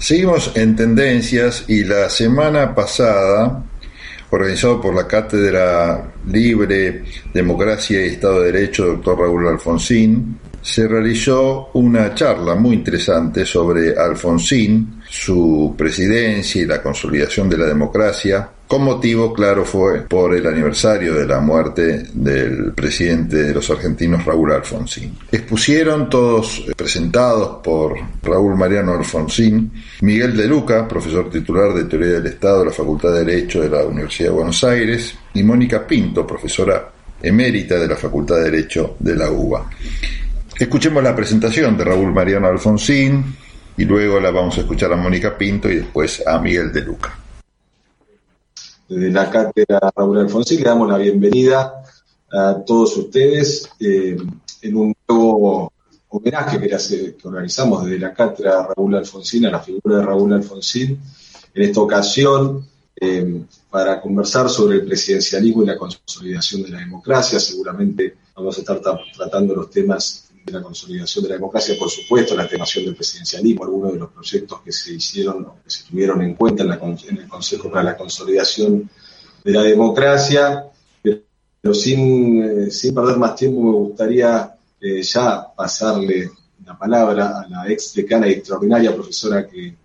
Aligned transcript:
Seguimos 0.00 0.52
en 0.54 0.74
tendencias 0.74 1.66
y 1.68 1.84
la 1.84 2.08
semana 2.08 2.74
pasada, 2.74 3.62
organizado 4.30 4.80
por 4.80 4.94
la 4.94 5.06
Cátedra 5.06 6.14
Libre, 6.26 7.04
Democracia 7.34 8.00
y 8.00 8.08
Estado 8.08 8.40
de 8.40 8.50
Derecho, 8.50 8.86
doctor 8.86 9.18
Raúl 9.18 9.48
Alfonsín, 9.48 10.38
se 10.62 10.88
realizó 10.88 11.68
una 11.74 12.14
charla 12.14 12.54
muy 12.54 12.76
interesante 12.76 13.44
sobre 13.44 13.94
Alfonsín, 13.94 15.02
su 15.06 15.74
presidencia 15.76 16.62
y 16.62 16.66
la 16.66 16.82
consolidación 16.82 17.50
de 17.50 17.58
la 17.58 17.66
democracia, 17.66 18.48
con 18.70 18.84
motivo, 18.84 19.32
claro, 19.32 19.64
fue 19.64 20.02
por 20.02 20.32
el 20.32 20.46
aniversario 20.46 21.14
de 21.14 21.26
la 21.26 21.40
muerte 21.40 22.04
del 22.14 22.70
presidente 22.72 23.42
de 23.42 23.52
los 23.52 23.68
argentinos, 23.68 24.24
Raúl 24.24 24.52
Alfonsín. 24.52 25.18
Expusieron 25.32 26.08
todos 26.08 26.64
presentados 26.76 27.58
por 27.64 27.96
Raúl 28.22 28.56
Mariano 28.56 28.92
Alfonsín, 28.92 29.72
Miguel 30.02 30.36
de 30.36 30.46
Luca, 30.46 30.86
profesor 30.86 31.28
titular 31.28 31.74
de 31.74 31.86
Teoría 31.86 32.20
del 32.20 32.26
Estado 32.28 32.60
de 32.60 32.66
la 32.66 32.70
Facultad 32.70 33.12
de 33.12 33.24
Derecho 33.24 33.60
de 33.60 33.70
la 33.70 33.84
Universidad 33.84 34.28
de 34.28 34.34
Buenos 34.36 34.62
Aires, 34.62 35.18
y 35.34 35.42
Mónica 35.42 35.84
Pinto, 35.84 36.24
profesora 36.24 36.92
emérita 37.20 37.74
de 37.74 37.88
la 37.88 37.96
Facultad 37.96 38.36
de 38.36 38.52
Derecho 38.52 38.94
de 39.00 39.16
la 39.16 39.32
UBA. 39.32 39.68
Escuchemos 40.56 41.02
la 41.02 41.16
presentación 41.16 41.76
de 41.76 41.86
Raúl 41.86 42.12
Mariano 42.12 42.46
Alfonsín 42.46 43.34
y 43.76 43.84
luego 43.84 44.20
la 44.20 44.30
vamos 44.30 44.58
a 44.58 44.60
escuchar 44.60 44.92
a 44.92 44.96
Mónica 44.96 45.36
Pinto 45.36 45.68
y 45.68 45.78
después 45.78 46.22
a 46.24 46.38
Miguel 46.38 46.72
de 46.72 46.82
Luca 46.82 47.19
desde 48.90 49.12
la 49.12 49.30
cátedra 49.30 49.92
Raúl 49.94 50.18
Alfonsín, 50.18 50.58
le 50.58 50.64
damos 50.64 50.88
la 50.88 50.98
bienvenida 50.98 51.80
a 52.32 52.56
todos 52.66 52.96
ustedes 52.96 53.70
eh, 53.78 54.16
en 54.62 54.76
un 54.76 54.92
nuevo 55.08 55.72
homenaje 56.08 56.58
que, 56.58 57.16
organizamos 57.22 57.84
desde 57.84 58.00
la 58.00 58.12
cátedra 58.12 58.66
Raúl 58.66 58.96
Alfonsín 58.96 59.46
a 59.46 59.50
la 59.52 59.60
figura 59.60 59.98
de 59.98 60.02
Raúl 60.02 60.32
Alfonsín. 60.32 61.00
En 61.54 61.62
esta 61.62 61.80
ocasión, 61.80 62.66
eh, 63.00 63.44
para 63.70 64.00
conversar 64.00 64.50
sobre 64.50 64.78
el 64.78 64.84
presidencialismo 64.84 65.62
y 65.62 65.66
la 65.66 65.78
consolidación 65.78 66.64
de 66.64 66.70
la 66.70 66.80
democracia, 66.80 67.38
seguramente 67.38 68.16
vamos 68.34 68.58
a 68.58 68.60
estar 68.60 68.80
tratando 69.16 69.54
los 69.54 69.70
temas 69.70 70.29
de 70.44 70.52
la 70.52 70.62
consolidación 70.62 71.24
de 71.24 71.30
la 71.30 71.34
democracia, 71.36 71.76
por 71.78 71.90
supuesto, 71.90 72.34
la 72.34 72.48
temación 72.48 72.84
del 72.84 72.96
presidencialismo, 72.96 73.64
algunos 73.64 73.92
de 73.92 73.98
los 73.98 74.10
proyectos 74.10 74.60
que 74.62 74.72
se 74.72 74.94
hicieron 74.94 75.44
o 75.44 75.56
que 75.62 75.70
se 75.70 75.84
tuvieron 75.84 76.22
en 76.22 76.34
cuenta 76.34 76.62
en, 76.62 77.18
el 77.18 77.28
Consejo 77.28 77.70
para 77.70 77.84
la 77.84 77.96
Consolidación 77.96 78.88
de 79.44 79.52
la 79.52 79.62
Democracia, 79.62 80.64
pero 81.02 81.74
sin, 81.74 82.42
eh, 82.42 82.70
sin 82.70 82.94
perder 82.94 83.18
más 83.18 83.34
tiempo 83.36 83.62
me 83.62 83.70
gustaría 83.70 84.54
eh, 84.80 85.02
ya 85.02 85.46
pasarle 85.54 86.30
la 86.64 86.78
palabra 86.78 87.40
a 87.40 87.48
la 87.48 87.70
ex 87.70 87.94
decana 87.94 88.28
y 88.28 88.32
extraordinaria 88.32 88.94
profesora 88.94 89.46
que 89.46 89.76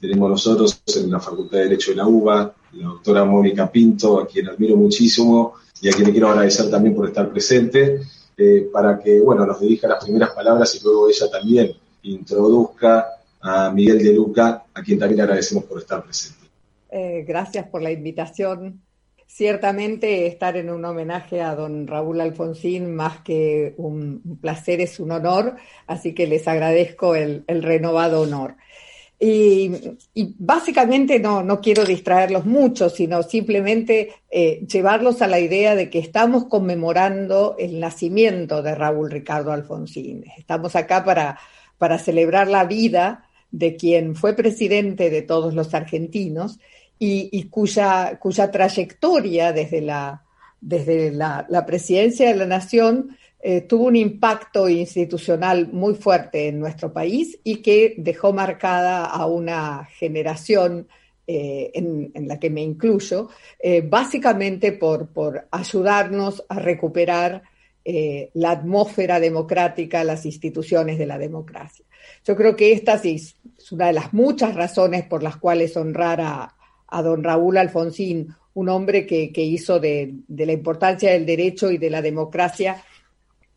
tenemos 0.00 0.30
nosotros 0.30 0.82
en 0.96 1.10
la 1.10 1.20
Facultad 1.20 1.58
de 1.58 1.64
Derecho 1.64 1.90
de 1.90 1.98
la 1.98 2.06
UBA, 2.06 2.54
la 2.72 2.86
doctora 2.86 3.24
Mónica 3.24 3.70
Pinto, 3.70 4.20
a 4.20 4.26
quien 4.26 4.48
admiro 4.48 4.76
muchísimo 4.76 5.54
y 5.80 5.88
a 5.88 5.92
quien 5.92 6.06
le 6.06 6.12
quiero 6.12 6.30
agradecer 6.30 6.70
también 6.70 6.94
por 6.94 7.06
estar 7.06 7.30
presente. 7.30 8.00
Eh, 8.42 8.70
para 8.72 8.98
que, 8.98 9.20
bueno, 9.20 9.44
nos 9.44 9.60
dirija 9.60 9.86
las 9.86 10.02
primeras 10.02 10.30
palabras 10.30 10.74
y 10.74 10.82
luego 10.82 11.10
ella 11.10 11.30
también 11.30 11.72
introduzca 12.04 13.06
a 13.38 13.70
Miguel 13.70 14.02
de 14.02 14.14
Luca, 14.14 14.64
a 14.72 14.82
quien 14.82 14.98
también 14.98 15.20
agradecemos 15.20 15.64
por 15.64 15.78
estar 15.78 16.02
presente. 16.02 16.46
Eh, 16.90 17.22
gracias 17.28 17.68
por 17.68 17.82
la 17.82 17.90
invitación. 17.90 18.80
Ciertamente 19.26 20.26
estar 20.26 20.56
en 20.56 20.70
un 20.70 20.82
homenaje 20.86 21.42
a 21.42 21.54
don 21.54 21.86
Raúl 21.86 22.18
Alfonsín, 22.22 22.94
más 22.94 23.20
que 23.20 23.74
un 23.76 24.38
placer, 24.40 24.80
es 24.80 24.98
un 25.00 25.12
honor, 25.12 25.56
así 25.86 26.14
que 26.14 26.26
les 26.26 26.48
agradezco 26.48 27.14
el 27.14 27.44
renovado 27.46 28.22
honor. 28.22 28.54
Y, 29.22 29.70
básicamente 30.38 31.20
no, 31.20 31.42
no, 31.42 31.60
quiero 31.60 31.84
distraerlos 31.84 32.46
mucho, 32.46 32.88
sino 32.88 33.22
simplemente 33.22 34.14
eh, 34.30 34.64
llevarlos 34.66 35.20
a 35.20 35.26
la 35.26 35.38
idea 35.38 35.74
de 35.74 35.90
que 35.90 35.98
estamos 35.98 36.46
conmemorando 36.46 37.54
el 37.58 37.80
nacimiento 37.80 38.62
de 38.62 38.74
Raúl 38.74 39.10
Ricardo 39.10 39.52
Alfonsín. 39.52 40.24
Estamos 40.38 40.74
acá 40.74 41.04
para, 41.04 41.38
para 41.76 41.98
celebrar 41.98 42.48
la 42.48 42.64
vida 42.64 43.26
de 43.50 43.76
quien 43.76 44.16
fue 44.16 44.34
presidente 44.34 45.10
de 45.10 45.20
todos 45.20 45.52
los 45.52 45.74
argentinos 45.74 46.58
y, 46.98 47.44
cuya, 47.50 48.18
cuya 48.20 48.50
trayectoria 48.50 49.52
desde 49.52 49.82
la, 49.82 50.22
desde 50.62 51.10
la, 51.10 51.44
la 51.50 51.66
presidencia 51.66 52.28
de 52.28 52.36
la 52.36 52.46
nación 52.46 53.18
eh, 53.42 53.62
tuvo 53.62 53.86
un 53.86 53.96
impacto 53.96 54.68
institucional 54.68 55.68
muy 55.72 55.94
fuerte 55.94 56.48
en 56.48 56.60
nuestro 56.60 56.92
país 56.92 57.38
y 57.42 57.62
que 57.62 57.94
dejó 57.96 58.34
marcada 58.34 59.06
a 59.06 59.24
una 59.24 59.86
generación 59.86 60.88
eh, 61.26 61.70
en, 61.72 62.12
la 62.28 62.38
que 62.38 62.50
me 62.50 62.60
incluyo, 62.60 63.30
eh, 63.58 63.80
básicamente 63.80 64.72
por, 64.72 65.08
por, 65.08 65.46
ayudarnos 65.50 66.44
a 66.48 66.58
recuperar 66.58 67.42
la 68.34 68.52
atmósfera 68.52 69.18
democrática, 69.18 70.04
las 70.04 70.24
instituciones 70.24 70.96
de 70.96 71.06
la 71.06 71.18
democracia. 71.18 71.84
Yo 72.24 72.36
creo 72.36 72.54
que 72.54 72.72
esta 72.72 72.94
es 73.02 73.34
una 73.72 73.88
de 73.88 73.94
las 73.94 74.12
muchas 74.12 74.54
razones 74.54 75.06
por 75.06 75.24
las 75.24 75.38
cuales 75.38 75.76
honrar 75.76 76.20
a, 76.20 76.54
a 76.86 77.02
don 77.02 77.24
Raúl 77.24 77.56
Alfonsín, 77.56 78.28
un 78.54 78.68
hombre 78.68 79.06
que, 79.06 79.32
que 79.32 79.42
hizo 79.42 79.80
de, 79.80 80.12
de 80.28 80.46
la 80.46 80.52
importancia 80.52 81.10
del 81.10 81.26
derecho 81.26 81.72
y 81.72 81.78
de 81.78 81.90
la 81.90 82.02
democracia 82.02 82.84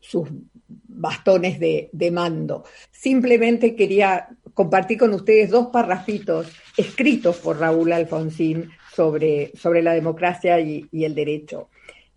sus 0.04 0.28
bastones 0.68 1.58
de, 1.58 2.10
mando. 2.12 2.64
Simplemente 2.90 3.74
quería 3.74 4.28
compartir 4.52 4.98
con 4.98 5.14
ustedes 5.14 5.50
dos 5.50 5.68
parrafitos 5.68 6.52
escritos 6.76 7.38
por 7.38 7.58
Raúl 7.58 7.92
Alfonsín 7.92 8.70
sobre, 8.92 9.52
sobre 9.56 9.82
la 9.82 9.94
democracia 9.94 10.60
y, 10.60 10.88
el 10.92 11.14
derecho. 11.14 11.68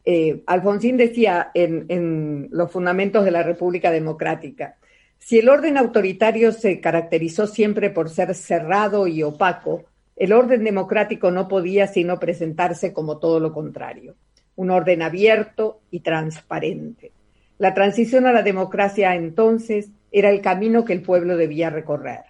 Eh, 0.03 0.43
Alfonsín 0.45 0.97
decía 0.97 1.51
en, 1.53 1.85
en 1.89 2.49
los 2.51 2.71
fundamentos 2.71 3.25
de 3.25 3.31
la 3.31 3.43
República 3.43 3.91
Democrática, 3.91 4.77
si 5.17 5.39
el 5.39 5.49
orden 5.49 5.77
autoritario 5.77 6.51
se 6.51 6.79
caracterizó 6.79 7.47
siempre 7.47 7.89
por 7.89 8.09
ser 8.09 8.35
cerrado 8.35 9.07
y 9.07 9.23
opaco, 9.23 9.85
el 10.15 10.33
orden 10.33 10.63
democrático 10.63 11.31
no 11.31 11.47
podía 11.47 11.87
sino 11.87 12.19
presentarse 12.19 12.93
como 12.93 13.17
todo 13.17 13.39
lo 13.39 13.53
contrario, 13.53 14.15
un 14.55 14.71
orden 14.71 15.01
abierto 15.01 15.81
y 15.89 16.01
transparente. 16.01 17.11
La 17.59 17.73
transición 17.73 18.27
a 18.27 18.33
la 18.33 18.43
democracia 18.43 19.15
entonces 19.15 19.89
era 20.11 20.29
el 20.29 20.41
camino 20.41 20.85
que 20.85 20.93
el 20.93 21.01
pueblo 21.01 21.37
debía 21.37 21.69
recorrer, 21.71 22.21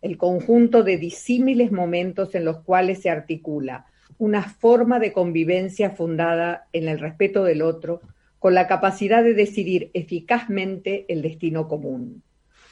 el 0.00 0.16
conjunto 0.16 0.84
de 0.84 0.96
disímiles 0.96 1.72
momentos 1.72 2.34
en 2.36 2.44
los 2.44 2.58
cuales 2.58 3.02
se 3.02 3.10
articula 3.10 3.86
una 4.18 4.42
forma 4.42 4.98
de 4.98 5.12
convivencia 5.12 5.90
fundada 5.90 6.68
en 6.72 6.88
el 6.88 6.98
respeto 6.98 7.44
del 7.44 7.62
otro, 7.62 8.00
con 8.38 8.54
la 8.54 8.66
capacidad 8.66 9.22
de 9.22 9.34
decidir 9.34 9.90
eficazmente 9.92 11.04
el 11.08 11.20
destino 11.20 11.68
común, 11.68 12.22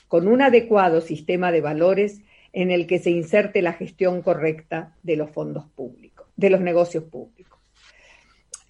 con 0.09 0.29
un 0.29 0.41
adecuado 0.41 1.01
sistema 1.01 1.51
de 1.53 1.61
valores 1.61 2.23
en 2.53 2.71
el 2.71 2.87
que 2.87 2.99
se 2.99 3.11
inserte 3.11 3.61
la 3.61 3.73
gestión 3.73 4.23
correcta 4.23 4.95
de 5.03 5.17
los 5.17 5.31
fondos 5.31 5.67
públicos, 5.75 6.29
de 6.37 6.51
los 6.51 6.61
negocios 6.61 7.05
públicos. 7.05 7.34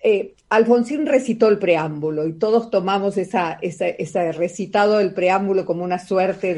Eh, 0.06 0.34
Alfonsín 0.50 1.06
recitó 1.06 1.48
el 1.48 1.58
preámbulo 1.58 2.28
y 2.28 2.34
todos 2.34 2.68
tomamos 2.68 3.16
ese 3.16 4.32
recitado 4.32 4.98
del 4.98 5.14
preámbulo 5.14 5.64
como 5.64 5.82
una 5.82 5.98
suerte 5.98 6.54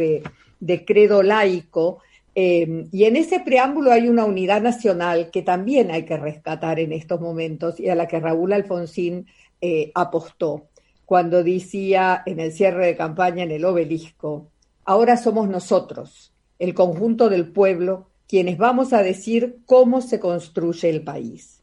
de, 0.61 0.85
credo 0.85 1.23
laico. 1.23 2.01
Eh, 2.35 2.89
y 2.91 3.05
en 3.05 3.15
ese 3.15 3.39
preámbulo 3.39 3.93
hay 3.93 4.09
una 4.09 4.25
unidad 4.25 4.61
nacional 4.61 5.31
que 5.31 5.43
también 5.43 5.93
hay 5.93 6.05
que 6.05 6.17
rescatar 6.17 6.81
en 6.81 6.93
estos 6.93 7.21
momentos 7.21 7.79
y 7.79 7.89
a 7.89 7.95
la 7.95 8.09
que 8.09 8.19
Raúl 8.19 8.53
Alfonsín 8.53 9.27
eh, 9.61 9.93
apostó 9.95 10.67
cuando 11.05 11.45
decía 11.45 12.25
en 12.27 12.41
el 12.41 12.51
cierre 12.51 12.87
de 12.87 12.97
campaña 12.97 13.45
en 13.45 13.53
el 13.53 13.65
obelisco, 13.65 14.49
ahora 14.85 15.17
somos 15.17 15.49
nosotros, 15.49 16.33
el 16.59 16.75
conjunto 16.75 17.29
del 17.29 17.53
pueblo, 17.53 18.09
quienes 18.27 18.59
vamos 18.59 18.93
a 18.93 19.05
decir 19.05 19.61
cómo 19.67 20.01
se 20.01 20.19
construye 20.19 20.91
el 20.91 21.05
país 21.05 21.56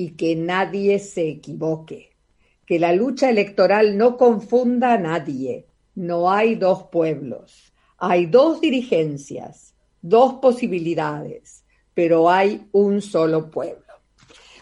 y 0.00 0.12
que 0.12 0.34
nadie 0.34 0.98
se 0.98 1.28
equivoque, 1.28 2.12
que 2.64 2.78
la 2.78 2.94
lucha 2.94 3.28
electoral 3.28 3.98
no 3.98 4.16
confunda 4.16 4.94
a 4.94 4.98
nadie. 4.98 5.66
No 5.94 6.30
hay 6.30 6.54
dos 6.54 6.84
pueblos, 6.84 7.74
hay 7.98 8.24
dos 8.24 8.62
dirigencias, 8.62 9.74
dos 10.00 10.36
posibilidades, 10.40 11.64
pero 11.92 12.30
hay 12.30 12.66
un 12.72 13.02
solo 13.02 13.50
pueblo. 13.50 13.92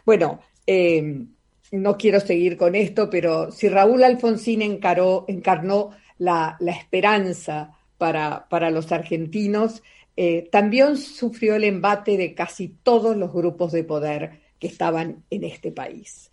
Bueno, 0.05 0.41
eh, 0.67 1.25
no 1.71 1.97
quiero 1.97 2.19
seguir 2.19 2.57
con 2.57 2.75
esto, 2.75 3.09
pero 3.09 3.53
si 3.53 3.69
Raúl 3.69 4.03
Alfonsín 4.03 4.61
encaró, 4.63 5.25
encarnó 5.29 5.91
la, 6.19 6.59
esperanza 6.67 7.79
para, 7.97 8.49
para, 8.49 8.71
los 8.71 8.91
argentinos, 8.91 9.85
eh, 10.17 10.49
también 10.51 10.97
sufrió 10.97 11.55
el 11.55 11.63
embate 11.63 12.17
de 12.17 12.35
casi 12.35 12.75
todos 12.83 13.17
los 13.17 13.33
grupos 13.33 13.71
de 13.71 13.85
poder 13.85 14.48
que 14.59 14.67
estaban 14.67 15.25
en 15.31 15.45
este 15.45 15.73
país. 15.73 16.31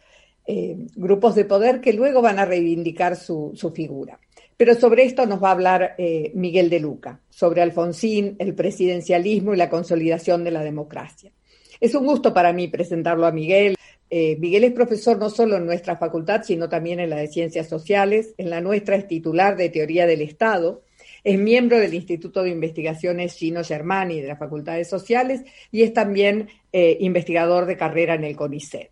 Eh, 0.48 0.77
grupos 0.95 1.33
de 1.33 1.45
poder 1.45 1.81
que 1.81 1.94
luego 1.94 2.22
van 2.22 2.38
a 2.38 2.45
reivindicar 2.45 3.16
su, 3.16 3.54
figura. 3.74 4.19
Pero 4.57 4.75
sobre 4.75 5.04
esto 5.04 5.25
nos 5.25 5.44
va 5.44 5.50
a 5.50 5.54
hablar 5.54 5.95
eh, 5.98 6.31
Miguel 6.36 6.69
de 6.69 6.80
Luca, 6.80 7.19
sobre 7.30 7.62
Alfonsín, 7.62 8.36
el 8.39 8.54
presidencialismo 8.54 9.54
y 9.54 9.57
la 9.57 9.69
consolidación 9.69 10.44
de 10.44 10.51
la 10.51 10.63
democracia. 10.63 11.31
Es 11.80 11.95
un 11.95 12.06
gusto 12.06 12.33
para 12.33 12.54
mí 12.54 12.68
presentarlo 12.68 13.25
a 13.25 13.31
Miguel. 13.31 13.75
Eh, 14.10 14.38
Miguel 14.39 14.66
es 14.66 14.72
profesor 14.72 15.18
no 15.18 15.30
solo 15.30 15.57
en 15.57 15.66
nuestra 15.66 15.98
facultad, 15.98 16.44
sino 16.44 16.69
también 16.69 17.00
en 17.00 17.10
la 17.10 17.18
de 17.18 17.27
Ciencias 17.27 17.68
Sociales. 17.68 18.33
En 18.38 18.50
la 18.50 18.62
nuestra 18.62 18.95
es 18.95 19.07
titular 19.07 19.57
de 19.57 19.69
Teoría 19.69 20.06
del 20.06 20.22
Estado. 20.22 20.83
Es 21.25 21.39
miembro 21.39 21.80
del 21.80 21.95
Instituto 21.95 22.44
de 22.44 22.51
Investigaciones 22.51 23.33
Gino 23.33 23.63
Germani 23.63 24.22
de 24.22 24.27
las 24.27 24.39
Facultades 24.39 24.88
Sociales 24.88 25.42
y 25.72 25.81
es 25.81 25.92
también 25.92 26.50
eh, 26.72 26.98
investigador 27.01 27.66
de 27.66 27.75
carrera 27.75 28.13
en 28.13 28.24
el 28.24 28.36
CONICET 28.36 28.92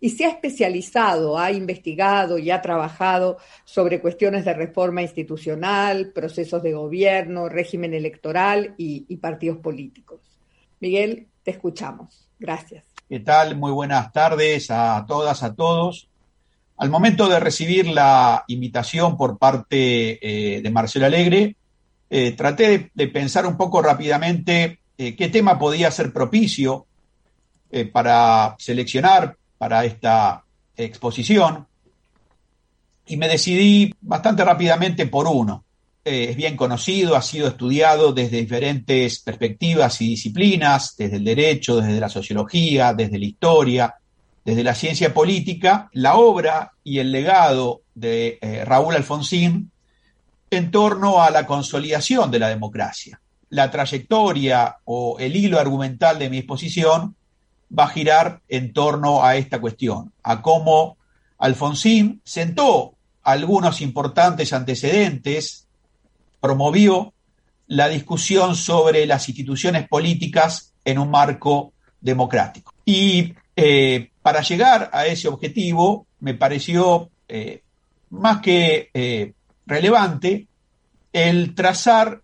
y 0.00 0.10
se 0.10 0.24
ha 0.24 0.30
especializado, 0.30 1.38
ha 1.38 1.52
investigado 1.52 2.38
y 2.38 2.50
ha 2.50 2.62
trabajado 2.62 3.36
sobre 3.64 4.00
cuestiones 4.00 4.46
de 4.46 4.54
reforma 4.54 5.02
institucional, 5.02 6.12
procesos 6.12 6.62
de 6.62 6.72
gobierno, 6.72 7.50
régimen 7.50 7.92
electoral 7.92 8.74
y, 8.78 9.14
partidos 9.18 9.58
políticos. 9.58 10.20
Miguel, 10.80 11.28
te 11.42 11.50
escuchamos. 11.50 12.26
Gracias. 12.38 12.86
¿Qué 13.06 13.20
tal? 13.20 13.56
Muy 13.56 13.72
buenas 13.72 14.10
tardes 14.12 14.70
a 14.70 15.04
todas, 15.06 15.42
a 15.42 15.54
todos. 15.54 16.09
Al 16.80 16.88
momento 16.88 17.28
de 17.28 17.38
recibir 17.38 17.88
la 17.88 18.42
invitación 18.48 19.18
por 19.18 19.36
parte 19.36 20.18
eh, 20.56 20.62
de 20.62 20.70
Marcelo 20.70 21.04
Alegre, 21.04 21.56
eh, 22.08 22.32
traté 22.32 22.90
de, 22.94 23.08
pensar 23.08 23.44
un 23.44 23.58
poco 23.58 23.82
rápidamente 23.82 24.80
eh, 24.96 25.14
qué 25.14 25.28
tema 25.28 25.58
podía 25.58 25.90
ser 25.90 26.10
propicio 26.10 26.86
para 27.92 28.56
seleccionar 28.58 29.36
para 29.56 29.84
esta 29.84 30.42
exposición 30.76 31.68
y 33.06 33.16
me 33.16 33.28
decidí 33.28 33.94
bastante 34.00 34.44
rápidamente 34.44 35.06
por 35.06 35.28
uno. 35.28 35.64
Es 36.02 36.34
bien 36.34 36.56
conocido, 36.56 37.14
ha 37.14 37.22
sido 37.22 37.46
estudiado 37.46 38.12
desde 38.12 38.40
diferentes 38.40 39.20
perspectivas 39.20 40.00
y 40.00 40.08
disciplinas, 40.08 40.96
desde 40.96 41.18
el 41.18 41.24
derecho, 41.24 41.76
desde 41.76 42.00
la 42.00 42.08
sociología, 42.08 42.92
desde 42.92 43.20
la 43.20 43.26
historia, 43.26 43.99
desde 44.50 44.64
la 44.64 44.74
ciencia 44.74 45.14
política, 45.14 45.88
la 45.92 46.16
obra 46.16 46.72
y 46.82 46.98
el 46.98 47.12
legado 47.12 47.82
de 47.94 48.36
eh, 48.40 48.64
Raúl 48.64 48.96
Alfonsín 48.96 49.70
en 50.50 50.72
torno 50.72 51.22
a 51.22 51.30
la 51.30 51.46
consolidación 51.46 52.32
de 52.32 52.40
la 52.40 52.48
democracia. 52.48 53.20
La 53.48 53.70
trayectoria 53.70 54.78
o 54.86 55.20
el 55.20 55.36
hilo 55.36 55.60
argumental 55.60 56.18
de 56.18 56.28
mi 56.28 56.38
exposición 56.38 57.14
va 57.78 57.84
a 57.84 57.90
girar 57.90 58.40
en 58.48 58.72
torno 58.72 59.22
a 59.22 59.36
esta 59.36 59.60
cuestión, 59.60 60.12
a 60.24 60.42
cómo 60.42 60.96
Alfonsín 61.38 62.20
sentó 62.24 62.94
algunos 63.22 63.80
importantes 63.80 64.52
antecedentes, 64.52 65.68
promovió 66.40 67.14
la 67.68 67.88
discusión 67.88 68.56
sobre 68.56 69.06
las 69.06 69.28
instituciones 69.28 69.86
políticas 69.86 70.74
en 70.84 70.98
un 70.98 71.08
marco 71.08 71.72
democrático. 72.00 72.74
Y 72.84 73.32
eh, 73.54 74.09
para 74.22 74.42
llegar 74.42 74.90
a 74.92 75.06
ese 75.06 75.28
objetivo, 75.28 76.06
me 76.20 76.34
pareció 76.34 77.10
eh, 77.28 77.62
más 78.10 78.40
que 78.40 78.90
eh, 78.92 79.32
relevante 79.66 80.46
el 81.12 81.54
trazar 81.54 82.20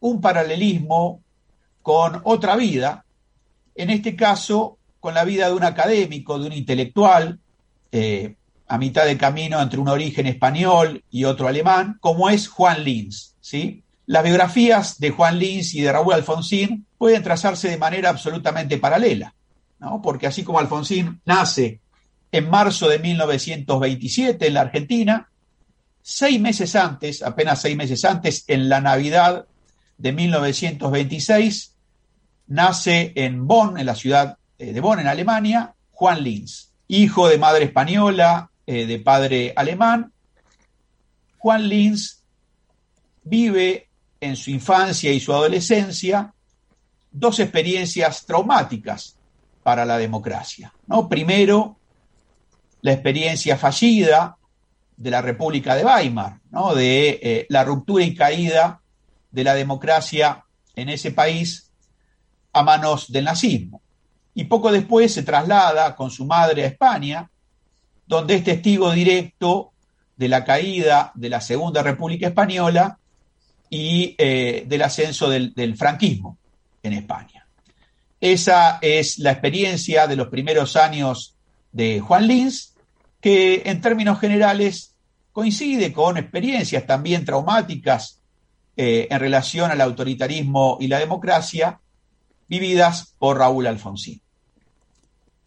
un 0.00 0.20
paralelismo 0.20 1.20
con 1.82 2.20
otra 2.24 2.56
vida, 2.56 3.04
en 3.74 3.90
este 3.90 4.16
caso 4.16 4.78
con 5.00 5.14
la 5.14 5.24
vida 5.24 5.46
de 5.46 5.54
un 5.54 5.64
académico, 5.64 6.38
de 6.38 6.46
un 6.46 6.52
intelectual, 6.52 7.38
eh, 7.92 8.36
a 8.68 8.78
mitad 8.78 9.04
de 9.04 9.18
camino 9.18 9.60
entre 9.60 9.80
un 9.80 9.88
origen 9.88 10.26
español 10.26 11.02
y 11.10 11.24
otro 11.24 11.48
alemán, 11.48 11.96
como 12.00 12.30
es 12.30 12.46
Juan 12.48 12.84
Lins. 12.84 13.34
¿sí? 13.40 13.82
Las 14.06 14.22
biografías 14.22 15.00
de 15.00 15.10
Juan 15.10 15.38
Lins 15.38 15.74
y 15.74 15.80
de 15.80 15.92
Raúl 15.92 16.14
Alfonsín 16.14 16.86
pueden 16.96 17.22
trazarse 17.22 17.68
de 17.68 17.78
manera 17.78 18.10
absolutamente 18.10 18.78
paralela, 18.78 19.34
porque 20.02 20.26
así 20.26 20.44
como 20.44 20.58
Alfonsín 20.58 21.20
nace 21.24 21.80
en 22.32 22.48
marzo 22.48 22.88
de 22.88 22.98
1927 22.98 24.46
en 24.46 24.54
la 24.54 24.60
Argentina, 24.60 25.30
seis 26.02 26.40
meses 26.40 26.76
antes, 26.76 27.22
apenas 27.22 27.60
seis 27.60 27.76
meses 27.76 28.04
antes, 28.04 28.44
en 28.46 28.68
la 28.68 28.80
Navidad 28.80 29.46
de 29.98 30.12
1926, 30.12 31.74
nace 32.48 33.12
en 33.16 33.46
Bonn, 33.46 33.78
en 33.78 33.86
la 33.86 33.94
ciudad 33.94 34.38
eh, 34.58 34.72
de 34.72 34.80
Bonn, 34.80 35.00
en 35.00 35.06
Alemania, 35.06 35.74
Juan 35.90 36.22
Linz, 36.22 36.72
hijo 36.88 37.28
de 37.28 37.38
madre 37.38 37.64
española, 37.64 38.50
eh, 38.66 38.86
de 38.86 38.98
padre 39.00 39.52
alemán. 39.56 40.12
Juan 41.38 41.68
Linz 41.68 42.22
vive 43.24 43.88
en 44.20 44.36
su 44.36 44.50
infancia 44.50 45.12
y 45.12 45.20
su 45.20 45.32
adolescencia 45.32 46.32
dos 47.10 47.40
experiencias 47.40 48.24
traumáticas 48.26 49.16
para 49.70 49.84
la 49.84 49.98
democracia. 49.98 50.72
¿no? 50.88 51.08
Primero, 51.08 51.76
la 52.80 52.90
experiencia 52.90 53.56
fallida 53.56 54.36
de 54.96 55.10
la 55.12 55.22
República 55.22 55.76
de 55.76 55.84
Weimar, 55.84 56.40
¿no? 56.50 56.74
de 56.74 57.20
eh, 57.22 57.46
la 57.50 57.62
ruptura 57.62 58.02
y 58.02 58.12
caída 58.12 58.80
de 59.30 59.44
la 59.44 59.54
democracia 59.54 60.42
en 60.74 60.88
ese 60.88 61.12
país 61.12 61.70
a 62.52 62.64
manos 62.64 63.12
del 63.12 63.26
nazismo 63.26 63.80
y 64.34 64.42
poco 64.46 64.72
después 64.72 65.14
se 65.14 65.22
traslada 65.22 65.94
con 65.94 66.10
su 66.10 66.24
madre 66.24 66.64
a 66.64 66.66
España, 66.66 67.30
donde 68.08 68.34
es 68.34 68.42
testigo 68.42 68.90
directo 68.90 69.70
de 70.16 70.26
la 70.26 70.44
caída 70.44 71.12
de 71.14 71.28
la 71.28 71.40
Segunda 71.40 71.80
República 71.84 72.26
Española 72.26 72.98
y 73.68 74.16
eh, 74.18 74.64
del 74.66 74.82
ascenso 74.82 75.30
del, 75.30 75.54
del 75.54 75.76
franquismo 75.76 76.38
en 76.82 76.94
España. 76.94 77.39
Esa 78.20 78.78
es 78.82 79.18
la 79.18 79.32
experiencia 79.32 80.06
de 80.06 80.16
los 80.16 80.28
primeros 80.28 80.76
años 80.76 81.36
de 81.72 82.00
Juan 82.00 82.26
Lins, 82.26 82.74
que 83.20 83.62
en 83.64 83.80
términos 83.80 84.20
generales 84.20 84.94
coincide 85.32 85.92
con 85.92 86.16
experiencias 86.16 86.86
también 86.86 87.24
traumáticas 87.24 88.20
eh, 88.76 89.08
en 89.10 89.20
relación 89.20 89.70
al 89.70 89.80
autoritarismo 89.80 90.78
y 90.80 90.88
la 90.88 90.98
democracia, 90.98 91.80
vividas 92.48 93.14
por 93.18 93.38
Raúl 93.38 93.66
Alfonsín. 93.66 94.20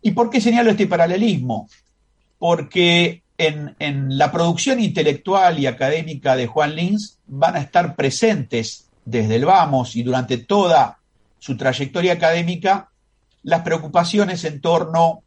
¿Y 0.01 0.11
por 0.11 0.29
qué 0.29 0.41
señalo 0.41 0.71
este 0.71 0.87
paralelismo? 0.87 1.69
Porque 2.37 3.23
en, 3.37 3.75
la 4.17 4.31
producción 4.31 4.79
intelectual 4.79 5.59
y 5.59 5.67
académica 5.67 6.35
de 6.35 6.47
Juan 6.47 6.75
Lins 6.75 7.19
van 7.25 7.55
a 7.55 7.61
estar 7.61 7.95
presentes 7.95 8.89
desde 9.05 9.35
el 9.35 9.45
vamos 9.45 9.95
y 9.95 10.03
durante 10.03 10.37
toda 10.37 10.99
su 11.43 11.57
trayectoria 11.57 12.13
académica 12.13 12.89
las 13.43 13.63
preocupaciones 13.63 14.45
en 14.45 14.61
torno 14.61 15.23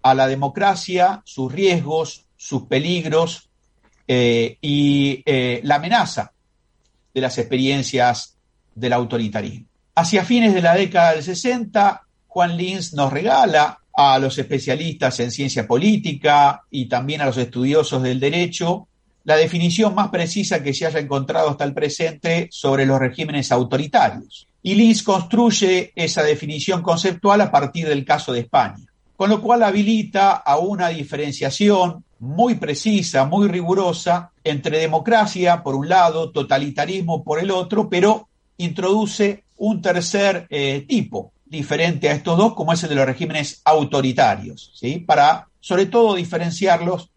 a 0.00 0.14
la 0.14 0.26
democracia, 0.26 1.20
sus 1.26 1.52
riesgos, 1.52 2.24
sus 2.38 2.62
peligros 2.62 3.50
eh, 4.08 4.56
y 4.62 5.22
eh, 5.26 5.60
la 5.62 5.74
amenaza 5.74 6.32
de 7.12 7.20
las 7.20 7.36
experiencias 7.36 8.38
del 8.74 8.94
autoritarismo. 8.94 9.66
Hacia 9.94 10.24
fines 10.24 10.54
de 10.54 10.62
la 10.62 10.74
década 10.74 11.12
del 11.12 11.22
60, 11.22 12.00
Juan 12.28 12.56
Lins 12.56 12.94
nos 12.94 13.12
regala 13.12 13.78
a 13.92 14.18
los 14.18 14.38
especialistas 14.38 15.20
en 15.20 15.30
ciencia 15.30 15.66
política 15.66 16.62
y 16.70 16.86
también 16.86 17.20
a 17.20 17.26
los 17.26 17.36
estudiosos 17.36 18.02
del 18.02 18.20
derecho 18.20 18.88
la 19.24 19.36
definición 19.36 19.94
más 19.94 20.08
precisa 20.08 20.62
que 20.62 20.74
se 20.74 20.86
haya 20.86 21.00
encontrado 21.00 21.50
hasta 21.50 21.64
el 21.64 21.74
presente 21.74 22.48
sobre 22.50 22.86
los 22.86 22.98
regímenes 22.98 23.52
autoritarios. 23.52 24.48
Y 24.62 24.74
Lins 24.74 25.02
construye 25.02 25.92
esa 25.96 26.22
definición 26.22 26.82
conceptual 26.82 27.40
a 27.40 27.50
partir 27.50 27.88
del 27.88 28.04
caso 28.04 28.32
de 28.32 28.40
España, 28.40 28.84
con 29.16 29.30
lo 29.30 29.40
cual 29.40 29.62
habilita 29.62 30.32
a 30.32 30.58
una 30.58 30.88
diferenciación 30.88 32.04
muy 32.20 32.54
precisa, 32.54 33.24
muy 33.24 33.48
rigurosa 33.48 34.30
entre 34.44 34.78
democracia 34.78 35.62
por 35.62 35.74
un 35.74 35.88
lado, 35.88 36.30
totalitarismo 36.30 37.24
por 37.24 37.40
el 37.40 37.50
otro, 37.50 37.88
pero 37.88 38.28
introduce 38.58 39.42
un 39.56 39.82
tercer 39.82 40.46
eh, 40.50 40.84
tipo 40.88 41.32
diferente 41.44 42.08
a 42.08 42.12
estos 42.12 42.38
dos, 42.38 42.54
como 42.54 42.72
es 42.72 42.82
el 42.82 42.90
de 42.90 42.94
los 42.94 43.06
regímenes 43.06 43.60
autoritarios, 43.64 44.72
¿sí? 44.74 44.98
para 44.98 45.48
sobre 45.60 45.86
todo 45.86 46.14
diferenciarlos 46.14 47.11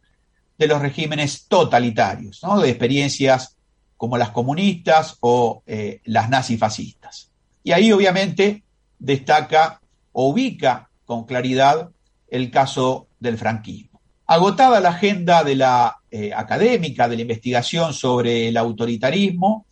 de 0.58 0.68
los 0.68 0.82
regímenes 0.82 1.48
totalitarios, 1.48 2.42
¿no? 2.44 2.60
de 2.60 2.70
experiencias 2.70 3.56
como 3.98 4.18
las 4.18 4.32
comunistas 4.32 5.18
o 5.22 5.64
eh, 5.66 6.02
las 6.06 6.30
nazifascistas. 6.30 7.32
Y 7.64 7.72
ahí 7.72 7.92
obviamente 7.92 8.64
destaca 9.00 9.82
o 10.12 10.30
ubica 10.30 10.90
con 11.06 11.26
claridad 11.26 11.90
el 12.28 12.52
caso 12.52 13.08
del 13.20 13.38
franquismo. 13.38 14.02
Agotada 14.28 14.80
la 14.80 14.90
agenda 14.90 15.44
de 15.44 15.56
la 15.56 15.98
eh, 16.10 16.32
académica, 16.34 17.08
de 17.08 17.16
la 17.16 17.22
investigación 17.22 17.94
sobre 17.94 18.48
el 18.48 18.58
autoritarismo, 18.58 19.66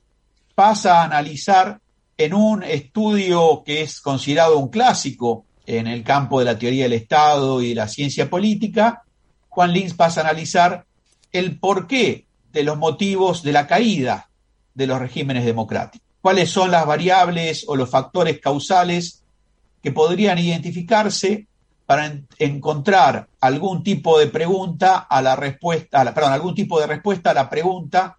pasa 0.53 1.01
a 1.01 1.05
analizar 1.05 1.79
en 2.17 2.33
un 2.33 2.63
estudio 2.63 3.63
que 3.65 3.81
es 3.81 3.99
considerado 3.99 4.59
un 4.59 4.69
clásico 4.69 5.45
en 5.65 5.87
el 5.87 6.03
campo 6.03 6.39
de 6.39 6.45
la 6.45 6.57
teoría 6.57 6.83
del 6.83 6.93
Estado 6.93 7.61
y 7.61 7.69
de 7.69 7.75
la 7.75 7.87
ciencia 7.87 8.29
política, 8.29 9.03
Juan 9.53 9.71
Lins 9.71 9.93
pasa 9.93 10.21
a 10.21 10.23
analizar 10.23 10.85
el 11.31 11.59
porqué 11.59 12.25
de 12.51 12.63
los 12.63 12.75
motivos 12.75 13.43
de 13.43 13.51
la 13.51 13.67
caída 13.67 14.29
de 14.73 14.87
los 14.87 14.97
regímenes 14.97 15.45
democráticos. 15.45 16.07
¿Cuáles 16.21 16.49
son 16.49 16.71
las 16.71 16.87
variables 16.87 17.63
o 17.67 17.75
los 17.75 17.87
factores 17.87 18.39
causales 18.39 19.21
que 19.83 19.91
podrían 19.91 20.39
identificarse 20.39 21.45
para 21.85 22.19
encontrar 22.39 23.27
algún 23.41 23.83
tipo 23.83 24.17
de 24.17 24.25
pregunta 24.25 24.97
a 24.97 25.21
la 25.21 25.35
respuesta, 25.35 26.03
perdón, 26.15 26.33
algún 26.33 26.55
tipo 26.55 26.79
de 26.79 26.87
respuesta 26.87 27.29
a 27.29 27.35
la 27.35 27.47
pregunta 27.47 28.17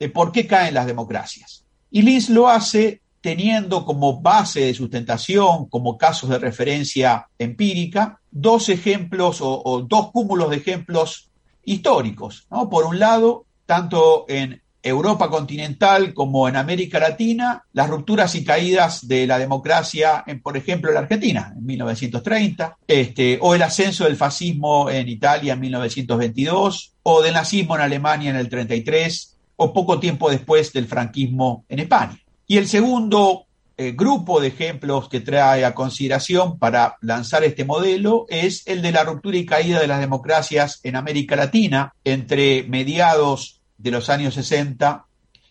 de 0.00 0.08
por 0.08 0.32
qué 0.32 0.48
caen 0.48 0.74
las 0.74 0.86
democracias? 0.86 1.64
Y 1.92 2.02
Lins 2.02 2.28
lo 2.28 2.48
hace 2.48 3.01
teniendo 3.22 3.86
como 3.86 4.20
base 4.20 4.60
de 4.60 4.74
sustentación, 4.74 5.68
como 5.68 5.96
casos 5.96 6.28
de 6.28 6.38
referencia 6.38 7.28
empírica, 7.38 8.20
dos 8.30 8.68
ejemplos 8.68 9.38
o, 9.40 9.86
dos 9.88 10.10
cúmulos 10.10 10.50
de 10.50 10.56
ejemplos 10.56 11.30
históricos. 11.64 12.46
¿no? 12.50 12.68
Por 12.68 12.84
un 12.84 12.98
lado, 12.98 13.46
tanto 13.64 14.26
en 14.28 14.60
Europa 14.82 15.30
continental 15.30 16.12
como 16.12 16.48
en 16.48 16.56
América 16.56 16.98
Latina, 16.98 17.62
las 17.72 17.88
rupturas 17.88 18.34
y 18.34 18.44
caídas 18.44 19.06
de 19.06 19.28
la 19.28 19.38
democracia 19.38 20.24
en, 20.26 20.42
por 20.42 20.56
ejemplo, 20.56 20.90
la 20.90 21.00
Argentina 21.00 21.52
en 21.56 21.64
1930, 21.64 22.78
este, 22.88 23.38
o 23.40 23.54
el 23.54 23.62
ascenso 23.62 24.04
del 24.04 24.16
fascismo 24.16 24.90
en 24.90 25.08
Italia 25.08 25.52
en 25.52 25.60
1922, 25.60 26.94
o 27.04 27.22
del 27.22 27.34
nazismo 27.34 27.76
en 27.76 27.82
Alemania 27.82 28.30
en 28.30 28.36
el 28.36 28.48
33, 28.48 29.38
o 29.54 29.72
poco 29.72 30.00
tiempo 30.00 30.28
después 30.28 30.72
del 30.72 30.88
franquismo 30.88 31.64
en 31.68 31.78
España. 31.78 32.18
Y 32.46 32.58
el 32.58 32.68
segundo 32.68 33.46
eh, 33.78 33.92
grupo 33.92 34.40
de 34.40 34.48
ejemplos 34.48 35.08
que 35.08 35.20
trae 35.20 35.64
a 35.64 35.74
consideración 35.74 36.58
para 36.58 36.98
lanzar 37.00 37.42
este 37.42 37.64
modelo 37.64 38.26
es 38.28 38.66
el 38.66 38.82
de 38.82 38.92
la 38.92 39.02
ruptura 39.02 39.38
y 39.38 39.46
caída 39.46 39.80
de 39.80 39.86
las 39.86 40.00
democracias 40.00 40.80
en 40.82 40.94
América 40.94 41.36
Latina 41.36 41.94
entre 42.04 42.64
mediados 42.64 43.60
de 43.78 43.90
los 43.90 44.10
años 44.10 44.34
60 44.34 45.06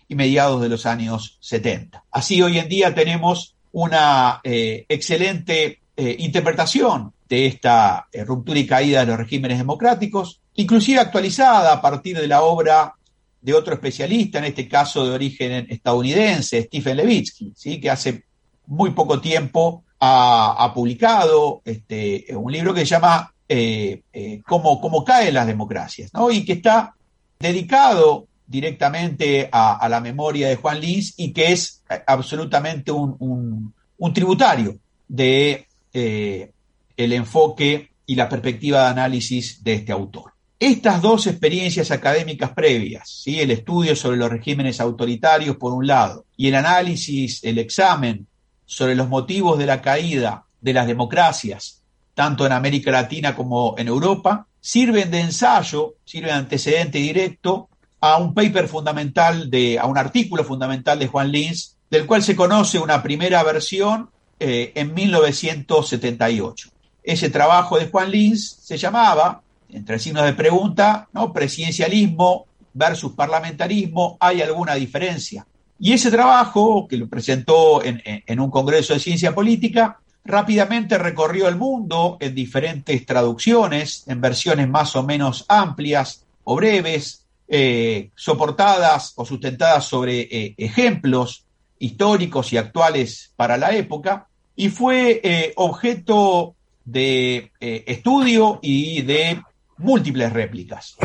y 0.07 0.15
mediados 0.15 0.61
de 0.61 0.69
los 0.69 0.85
años 0.85 1.39
70. 1.41 2.03
Así 2.11 2.41
hoy 2.41 2.59
en 2.59 2.69
día 2.69 2.93
tenemos 2.93 3.55
una 3.71 4.39
eh, 4.43 4.85
excelente 4.87 5.79
eh, 5.97 6.15
interpretación 6.19 7.13
de 7.27 7.47
esta 7.47 8.07
ruptura 8.25 8.59
y 8.59 8.67
caída 8.67 8.99
de 8.99 9.07
los 9.07 9.17
regímenes 9.17 9.57
democráticos, 9.57 10.41
inclusive 10.55 10.99
actualizada 10.99 11.73
a 11.73 11.81
partir 11.81 12.19
de 12.19 12.27
la 12.27 12.43
obra 12.43 12.95
de 13.41 13.53
otro 13.53 13.73
especialista, 13.73 14.39
en 14.39 14.45
este 14.45 14.67
caso 14.67 15.05
de 15.05 15.15
origen 15.15 15.67
estadounidense, 15.69 16.63
Stephen 16.63 16.97
Levitsky, 16.97 17.53
¿sí? 17.55 17.81
que 17.81 17.89
hace 17.89 18.23
muy 18.67 18.91
poco 18.91 19.19
tiempo 19.19 19.83
ha, 19.99 20.71
publicado 20.73 21.61
este, 21.65 22.25
un 22.35 22.51
libro 22.51 22.73
que 22.73 22.81
se 22.81 22.87
llama 22.87 23.33
eh, 23.47 24.01
eh, 24.13 24.41
cómo, 24.47 25.03
caen 25.03 25.33
las 25.33 25.47
democracias, 25.47 26.13
¿no? 26.13 26.31
y 26.31 26.45
que 26.45 26.53
está 26.53 26.95
dedicado 27.39 28.27
directamente 28.47 29.49
a, 29.51 29.87
la 29.89 30.01
memoria 30.01 30.49
de 30.49 30.55
Juan 30.55 30.79
Lins 30.79 31.13
y 31.17 31.31
que 31.31 31.51
es 31.51 31.83
absolutamente 32.05 32.91
un, 32.91 33.73
tributario 34.13 34.77
de 35.07 35.67
eh, 35.93 36.51
el 36.97 37.13
enfoque 37.13 37.91
y 38.05 38.15
la 38.15 38.27
perspectiva 38.27 38.83
de 38.83 38.89
análisis 38.89 39.63
de 39.63 39.73
este 39.73 39.91
autor. 39.91 40.33
Estas 40.61 41.01
dos 41.01 41.25
experiencias 41.25 41.89
académicas 41.89 42.51
previas, 42.51 43.09
¿sí? 43.09 43.39
el 43.39 43.49
estudio 43.49 43.95
sobre 43.95 44.17
los 44.17 44.29
regímenes 44.29 44.79
autoritarios 44.79 45.55
por 45.55 45.73
un 45.73 45.87
lado 45.87 46.25
y 46.37 46.49
el 46.49 46.53
análisis, 46.53 47.43
el 47.43 47.57
examen 47.57 48.27
sobre 48.67 48.93
los 48.93 49.09
motivos 49.09 49.57
de 49.57 49.65
la 49.65 49.81
caída 49.81 50.43
de 50.61 50.73
las 50.73 50.85
democracias, 50.85 51.81
tanto 52.13 52.45
en 52.45 52.51
América 52.51 52.91
Latina 52.91 53.35
como 53.35 53.73
en 53.79 53.87
Europa, 53.87 54.45
sirven 54.59 55.09
de 55.09 55.21
ensayo, 55.21 55.95
sirven 56.05 56.29
de 56.29 56.35
antecedente 56.35 56.99
directo 56.99 57.67
a 57.99 58.17
un 58.17 58.35
paper 58.35 58.67
fundamental, 58.67 59.49
de, 59.49 59.79
a 59.79 59.87
un 59.87 59.97
artículo 59.97 60.43
fundamental 60.43 60.99
de 60.99 61.07
Juan 61.07 61.31
Lins, 61.31 61.75
del 61.89 62.05
cual 62.05 62.21
se 62.21 62.35
conoce 62.35 62.77
una 62.77 63.01
primera 63.01 63.41
versión 63.41 64.11
eh, 64.39 64.73
en 64.75 64.93
1978. 64.93 66.69
Ese 67.01 67.31
trabajo 67.31 67.79
de 67.79 67.87
Juan 67.87 68.11
Lins 68.11 68.57
se 68.61 68.77
llamaba 68.77 69.41
entre 69.71 69.99
signos 69.99 70.25
de 70.25 70.33
pregunta, 70.33 71.07
¿no? 71.13 71.31
Presidencialismo 71.31 72.45
versus 72.73 73.13
parlamentarismo, 73.13 74.17
¿hay 74.19 74.41
alguna 74.41 74.75
diferencia? 74.75 75.45
Y 75.83 75.93
ese 75.93 76.11
trabajo, 76.11 76.87
que 76.87 76.95
lo 76.95 77.09
presentó 77.09 77.81
en, 77.83 78.39
un 78.39 78.51
congreso 78.51 78.93
de 78.93 78.99
ciencia 78.99 79.33
política, 79.33 79.99
rápidamente 80.23 80.99
recorrió 80.99 81.47
el 81.47 81.55
mundo 81.55 82.17
en 82.19 82.35
diferentes 82.35 83.03
traducciones, 83.03 84.03
en 84.07 84.21
versiones 84.21 84.69
más 84.69 84.95
o 84.95 85.01
menos 85.01 85.43
amplias 85.47 86.23
o 86.43 86.55
breves, 86.55 87.25
eh, 87.47 88.11
soportadas 88.15 89.13
o 89.15 89.25
sustentadas 89.25 89.85
sobre 89.85 90.21
eh, 90.21 90.53
ejemplos 90.55 91.45
históricos 91.79 92.53
y 92.53 92.57
actuales 92.57 93.33
para 93.35 93.57
la 93.57 93.71
época, 93.71 94.27
y 94.55 94.69
fue 94.69 95.19
eh, 95.23 95.53
objeto 95.55 96.53
de 96.85 97.51
estudio 97.59 98.59
y 98.61 99.01
de 99.01 99.41
múltiples 99.81 100.31
réplicas, 100.31 100.95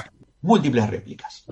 múltiples 0.43 0.89
réplicas. 0.89 1.45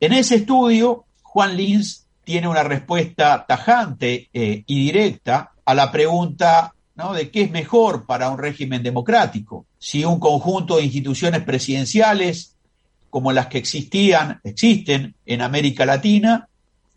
En 0.00 0.12
ese 0.12 0.36
estudio, 0.36 1.04
Juan 1.22 1.56
Lins 1.56 2.06
tiene 2.24 2.48
una 2.48 2.62
respuesta 2.62 3.44
tajante 3.46 4.28
eh, 4.32 4.62
y 4.66 4.84
directa 4.84 5.52
a 5.64 5.74
la 5.74 5.90
pregunta 5.90 6.72
¿no? 6.94 7.12
de 7.12 7.30
qué 7.30 7.42
es 7.42 7.50
mejor 7.50 8.06
para 8.06 8.30
un 8.30 8.38
régimen 8.38 8.82
democrático, 8.82 9.66
si 9.78 10.04
un 10.04 10.20
conjunto 10.20 10.76
de 10.76 10.84
instituciones 10.84 11.42
presidenciales 11.42 12.54
como 13.10 13.32
las 13.32 13.46
que 13.46 13.58
existían, 13.58 14.40
existen 14.44 15.14
en 15.24 15.42
América 15.42 15.86
Latina, 15.86 16.48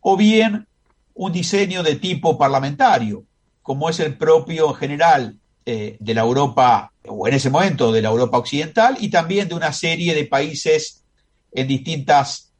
o 0.01 0.17
bien 0.17 0.67
un 1.13 1.31
diseño 1.31 1.83
de 1.83 1.95
tipo 1.95 2.37
parlamentario, 2.37 3.23
como 3.61 3.89
es 3.89 3.99
el 3.99 4.17
propio 4.17 4.73
general 4.73 5.37
eh, 5.65 5.97
de 5.99 6.13
la 6.13 6.21
Europa, 6.21 6.91
o 7.07 7.27
en 7.27 7.33
ese 7.33 7.49
momento 7.49 7.91
de 7.91 8.01
la 8.01 8.09
Europa 8.09 8.37
occidental, 8.37 8.97
y 8.99 9.09
también 9.09 9.47
de 9.47 9.55
una 9.55 9.73
serie 9.73 10.15
de 10.15 10.25
países 10.25 11.03
en 11.51 11.67
distintas 11.67 12.51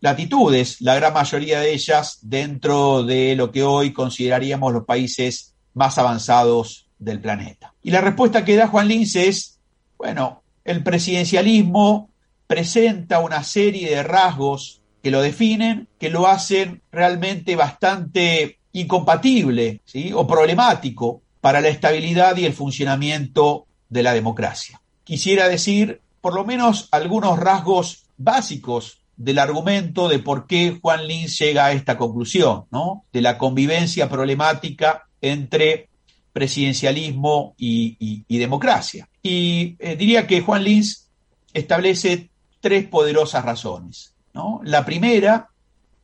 latitudes, 0.00 0.80
la 0.80 0.94
gran 0.96 1.14
mayoría 1.14 1.60
de 1.60 1.72
ellas 1.72 2.18
dentro 2.20 3.02
de 3.02 3.34
lo 3.36 3.50
que 3.50 3.62
hoy 3.62 3.92
consideraríamos 3.92 4.72
los 4.72 4.84
países 4.84 5.54
más 5.72 5.98
avanzados 5.98 6.86
del 6.98 7.20
planeta. 7.20 7.74
Y 7.82 7.90
la 7.90 8.00
respuesta 8.00 8.44
que 8.44 8.56
da 8.56 8.68
Juan 8.68 8.88
Lince 8.88 9.28
es, 9.28 9.58
bueno, 9.96 10.42
el 10.64 10.82
presidencialismo 10.82 12.10
presenta 12.46 13.20
una 13.20 13.42
serie 13.42 13.90
de 13.90 14.02
rasgos 14.02 14.80
que 15.02 15.10
lo 15.10 15.22
definen, 15.22 15.88
que 15.98 16.10
lo 16.10 16.26
hacen 16.26 16.82
realmente 16.92 17.56
bastante 17.56 18.58
incompatible 18.72 19.80
¿sí? 19.84 20.12
o 20.14 20.26
problemático 20.26 21.22
para 21.44 21.60
la 21.60 21.68
estabilidad 21.68 22.38
y 22.38 22.46
el 22.46 22.54
funcionamiento 22.54 23.66
de 23.90 24.02
la 24.02 24.14
democracia. 24.14 24.80
Quisiera 25.04 25.46
decir 25.46 26.00
por 26.22 26.32
lo 26.32 26.46
menos 26.46 26.88
algunos 26.90 27.38
rasgos 27.38 28.06
básicos 28.16 29.02
del 29.14 29.38
argumento 29.38 30.08
de 30.08 30.20
por 30.20 30.46
qué 30.46 30.78
Juan 30.80 31.06
Lins 31.06 31.38
llega 31.38 31.66
a 31.66 31.72
esta 31.72 31.98
conclusión, 31.98 32.64
¿no? 32.70 33.04
De 33.12 33.20
la 33.20 33.36
convivencia 33.36 34.08
problemática 34.08 35.06
entre 35.20 35.90
presidencialismo 36.32 37.54
y, 37.58 38.24
democracia. 38.38 39.06
Y 39.22 39.76
eh, 39.80 39.96
diría 39.96 40.26
que 40.26 40.40
Juan 40.40 40.64
Lins 40.64 41.10
establece 41.52 42.30
tres 42.60 42.88
poderosas 42.88 43.44
razones. 43.44 44.14
La 44.62 44.86
primera 44.86 45.50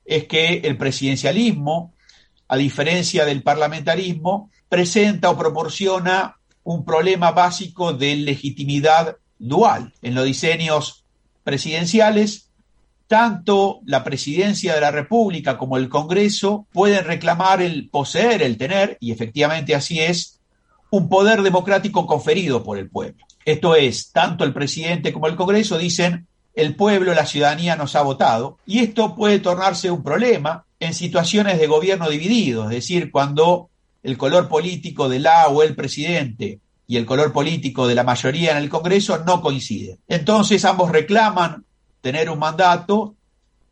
es 0.05 0.27
que 0.27 0.59
el 0.65 0.77
presidencialismo, 0.77 1.95
a 2.47 2.59
diferencia 2.59 3.25
del 3.25 3.43
parlamentarismo, 3.43 4.51
presenta 4.71 5.29
o 5.29 5.37
proporciona 5.37 6.37
un 6.63 6.85
problema 6.85 7.33
básico 7.33 7.93
de 7.93 8.17
legitimidad 8.17 9.17
dual. 9.39 9.93
En 10.01 10.15
los 10.15 10.25
diseños 10.25 11.05
presidenciales, 11.45 12.49
tanto 13.09 13.81
la 13.85 14.05
presidencia 14.05 14.75
de 14.75 14.81
la 14.81 14.93
República 14.93 15.59
como 15.59 15.77
el 15.77 15.89
Congreso 15.89 16.67
pueden 16.73 17.05
reclamar 17.05 17.61
el 17.61 17.89
poseer, 17.91 18.43
el 18.43 18.57
tener, 18.57 18.97
y 19.01 19.11
efectivamente 19.11 19.75
así 19.75 20.01
es, 20.01 20.39
un 20.91 21.09
poder 21.09 21.43
democrático 21.43 22.07
conferido 22.07 22.63
por 22.63 22.79
el 22.79 22.89
pueblo. 22.89 23.25
Esto 23.45 23.75
es, 23.75 24.13
tanto 24.13 24.45
el 24.45 24.53
presidente 24.53 25.13
como 25.13 25.27
el 25.27 25.35
Congreso 25.35 25.79
dicen, 25.79 26.29
el 26.55 26.77
pueblo, 26.77 27.15
la 27.15 27.27
ciudadanía 27.27 27.75
nos 27.75 27.97
ha 27.97 28.03
votado, 28.03 28.59
y 28.67 28.81
esto 28.81 29.17
puede 29.17 29.41
tornarse 29.41 29.91
un 29.91 30.05
problema 30.05 30.65
en 30.79 30.95
situaciones 30.95 31.59
de 31.59 31.67
gobierno 31.67 32.09
dividido, 32.09 32.65
es 32.65 32.71
decir, 32.71 33.11
cuando 33.11 33.70
el 34.03 34.17
color 34.19 34.49
político 34.49 35.09
de 35.09 35.19
la 35.19 35.49
o 35.49 35.63
el 35.63 35.75
presidente 35.75 36.61
y 36.87 36.97
el 36.97 37.07
color 37.07 37.33
político 37.33 37.87
de 37.87 37.95
la 37.95 38.03
mayoría 38.03 38.53
en 38.53 38.59
el 38.59 38.69
Congreso 38.69 39.23
no 39.25 39.41
coinciden. 39.41 39.99
Entonces 40.09 40.65
ambos 40.65 40.91
reclaman 40.91 41.65
tener 42.01 42.31
un 42.31 42.39
mandato 42.39 43.15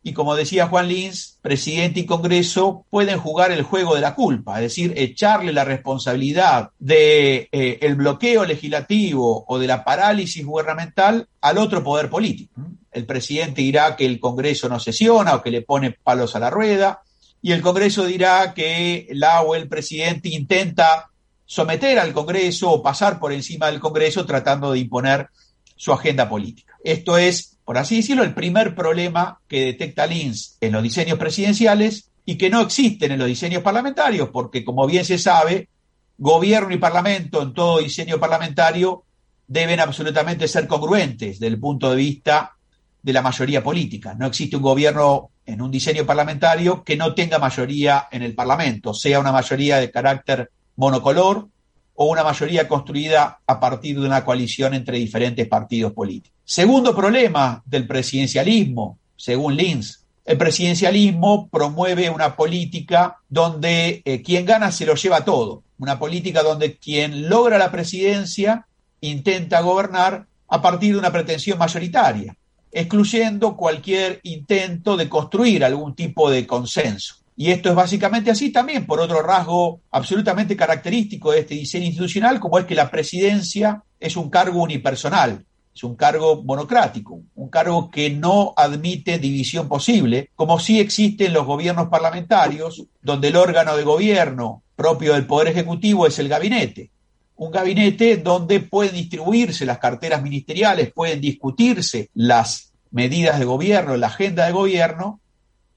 y 0.01 0.13
como 0.13 0.35
decía 0.35 0.67
Juan 0.67 0.87
Lins, 0.87 1.37
presidente 1.41 1.99
y 1.99 2.05
Congreso 2.05 2.85
pueden 2.89 3.19
jugar 3.19 3.51
el 3.51 3.63
juego 3.63 3.95
de 3.95 4.01
la 4.01 4.15
culpa, 4.15 4.55
es 4.55 4.63
decir, 4.63 4.93
echarle 4.95 5.51
la 5.51 5.65
responsabilidad 5.65 6.69
de 6.79 7.49
eh, 7.51 7.79
el 7.81 7.95
bloqueo 7.95 8.45
legislativo 8.45 9.43
o 9.47 9.59
de 9.59 9.67
la 9.67 9.83
parálisis 9.83 10.45
gubernamental 10.45 11.27
al 11.41 11.57
otro 11.57 11.83
poder 11.83 12.09
político. 12.09 12.53
El 12.91 13.05
presidente 13.05 13.61
dirá 13.61 13.97
que 13.97 14.05
el 14.05 14.19
Congreso 14.19 14.69
no 14.69 14.79
sesiona 14.79 15.35
o 15.35 15.41
que 15.41 15.51
le 15.51 15.61
pone 15.61 15.91
palos 15.91 16.35
a 16.35 16.39
la 16.39 16.49
rueda, 16.49 17.01
y 17.41 17.51
el 17.51 17.61
Congreso 17.61 18.05
dirá 18.05 18.53
que 18.53 19.07
la 19.11 19.41
o 19.41 19.55
el 19.55 19.67
presidente 19.67 20.29
intenta 20.29 21.09
someter 21.45 21.99
al 21.99 22.13
Congreso 22.13 22.71
o 22.71 22.83
pasar 22.83 23.19
por 23.19 23.33
encima 23.33 23.67
del 23.67 23.79
Congreso 23.79 24.25
tratando 24.25 24.71
de 24.71 24.79
imponer 24.79 25.29
su 25.75 25.93
agenda 25.93 26.27
política. 26.27 26.73
Esto 26.83 27.17
es 27.17 27.49
por 27.69 27.77
así 27.77 27.97
decirlo, 27.97 28.23
el 28.23 28.33
primer 28.33 28.73
problema 28.73 29.41
que 29.47 29.65
detecta 29.65 30.07
Lins 30.07 30.57
en 30.59 30.71
los 30.71 30.81
diseños 30.81 31.19
presidenciales 31.19 32.09
y 32.25 32.35
que 32.35 32.49
no 32.49 32.61
existen 32.61 33.11
en 33.11 33.19
los 33.19 33.27
diseños 33.27 33.61
parlamentarios, 33.61 34.29
porque 34.29 34.65
como 34.65 34.87
bien 34.87 35.05
se 35.05 35.19
sabe, 35.19 35.69
gobierno 36.17 36.73
y 36.73 36.79
parlamento 36.79 37.43
en 37.43 37.53
todo 37.53 37.77
diseño 37.77 38.19
parlamentario 38.19 39.03
deben 39.45 39.79
absolutamente 39.81 40.47
ser 40.47 40.65
congruentes 40.65 41.39
desde 41.39 41.45
el 41.53 41.59
punto 41.59 41.91
de 41.91 41.97
vista 41.97 42.55
de 43.03 43.13
la 43.13 43.21
mayoría 43.21 43.63
política. 43.63 44.15
No 44.15 44.25
existe 44.25 44.55
un 44.55 44.63
gobierno 44.63 45.29
en 45.49 45.61
un 45.61 45.71
diseño 45.71 46.05
parlamentario 46.05 46.83
que 46.83 46.95
no 46.95 47.15
tenga 47.15 47.39
mayoría 47.39 48.07
en 48.11 48.21
el 48.21 48.35
Parlamento, 48.35 48.93
sea 48.93 49.19
una 49.19 49.31
mayoría 49.31 49.77
de 49.77 49.89
carácter 49.89 50.51
monocolor 50.75 51.47
o 51.95 52.05
una 52.05 52.23
mayoría 52.23 52.67
construida 52.67 53.39
a 53.45 53.59
partir 53.59 53.99
de 53.99 54.05
una 54.05 54.23
coalición 54.23 54.75
entre 54.75 54.99
diferentes 54.99 55.47
partidos 55.47 55.91
políticos. 55.91 56.37
Segundo 56.45 56.95
problema 56.95 57.63
del 57.65 57.87
presidencialismo, 57.87 58.99
según 59.15 59.55
Linz, 59.55 60.05
el 60.23 60.37
presidencialismo 60.37 61.49
promueve 61.49 62.09
una 62.11 62.35
política 62.35 63.17
donde 63.27 64.03
eh, 64.05 64.21
quien 64.21 64.45
gana 64.45 64.71
se 64.71 64.85
lo 64.85 64.93
lleva 64.93 65.25
todo, 65.25 65.63
una 65.79 65.97
política 65.97 66.43
donde 66.43 66.77
quien 66.77 67.27
logra 67.27 67.57
la 67.57 67.71
presidencia 67.71 68.67
intenta 69.01 69.61
gobernar 69.61 70.27
a 70.47 70.61
partir 70.61 70.93
de 70.93 70.99
una 70.99 71.11
pretensión 71.11 71.57
mayoritaria, 71.57 72.35
excluyendo 72.71 73.55
cualquier 73.55 74.19
intento 74.23 74.97
de 74.97 75.09
construir 75.09 75.63
algún 75.63 75.95
tipo 75.95 76.29
de 76.29 76.45
consenso. 76.45 77.15
Y 77.35 77.51
esto 77.51 77.69
es 77.69 77.75
básicamente 77.75 78.31
así 78.31 78.51
también 78.51 78.85
por 78.85 78.99
otro 78.99 79.21
rasgo 79.21 79.79
absolutamente 79.91 80.57
característico 80.57 81.31
de 81.31 81.39
este 81.39 81.55
diseño 81.55 81.85
institucional, 81.85 82.39
como 82.39 82.59
es 82.59 82.65
que 82.65 82.75
la 82.75 82.91
presidencia 82.91 83.81
es 83.97 84.17
un 84.17 84.29
cargo 84.29 84.61
unipersonal, 84.61 85.45
es 85.73 85.83
un 85.85 85.95
cargo 85.95 86.43
monocrático, 86.43 87.21
un 87.35 87.49
cargo 87.49 87.89
que 87.89 88.09
no 88.09 88.53
admite 88.57 89.19
división 89.19 89.69
posible, 89.69 90.29
como 90.35 90.59
sí 90.59 90.81
existe 90.81 91.27
en 91.27 91.33
los 91.33 91.45
gobiernos 91.45 91.87
parlamentarios, 91.87 92.83
donde 93.01 93.29
el 93.29 93.37
órgano 93.37 93.77
de 93.77 93.83
gobierno 93.83 94.63
propio 94.75 95.13
del 95.13 95.25
Poder 95.25 95.47
Ejecutivo 95.47 96.07
es 96.07 96.19
el 96.19 96.27
gabinete. 96.27 96.91
Un 97.39 97.51
gabinete 97.51 98.17
donde 98.17 98.59
pueden 98.59 98.95
distribuirse 98.95 99.65
las 99.65 99.77
carteras 99.77 100.21
ministeriales, 100.21 100.91
pueden 100.91 101.21
discutirse 101.21 102.09
las 102.13 102.73
medidas 102.91 103.39
de 103.39 103.45
gobierno, 103.45 103.95
la 103.95 104.07
agenda 104.07 104.45
de 104.45 104.51
gobierno, 104.51 105.21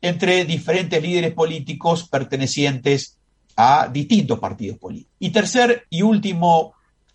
entre 0.01 0.45
diferentes 0.45 1.01
líderes 1.01 1.33
políticos 1.33 2.09
pertenecientes 2.09 3.17
a 3.55 3.87
distintos 3.87 4.41
partidos 4.41 4.77
políticos. 4.79 5.15
Y 5.21 5.31
tercer 5.31 5.87
y 5.89 6.03
último 6.03 6.75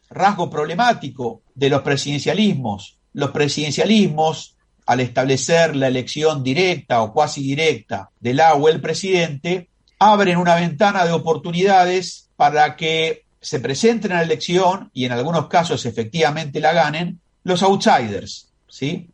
rasgo 0.09 0.49
problemático 0.49 1.41
de 1.53 1.69
los 1.69 1.81
presidencialismos, 1.81 2.99
los 3.11 3.31
presidencialismos, 3.31 4.55
al 4.85 5.01
establecer 5.01 5.75
la 5.75 5.89
elección 5.89 6.41
directa 6.41 7.01
o 7.01 7.11
cuasi 7.11 7.43
directa 7.43 8.11
del 8.21 8.37
la 8.37 8.53
o 8.53 8.69
el 8.69 8.79
presidente, 8.79 9.67
abren 9.99 10.37
una 10.37 10.55
ventana 10.55 11.05
de 11.05 11.11
oportunidades 11.11 12.29
para 12.37 12.77
que 12.77 13.26
se 13.47 13.61
presenten 13.61 14.11
a 14.11 14.15
la 14.15 14.23
elección 14.23 14.91
y 14.93 15.05
en 15.05 15.13
algunos 15.13 15.47
casos 15.47 15.85
efectivamente 15.85 16.59
la 16.59 16.73
ganen 16.73 17.21
los 17.45 17.63
outsiders, 17.63 18.49
¿sí? 18.67 19.07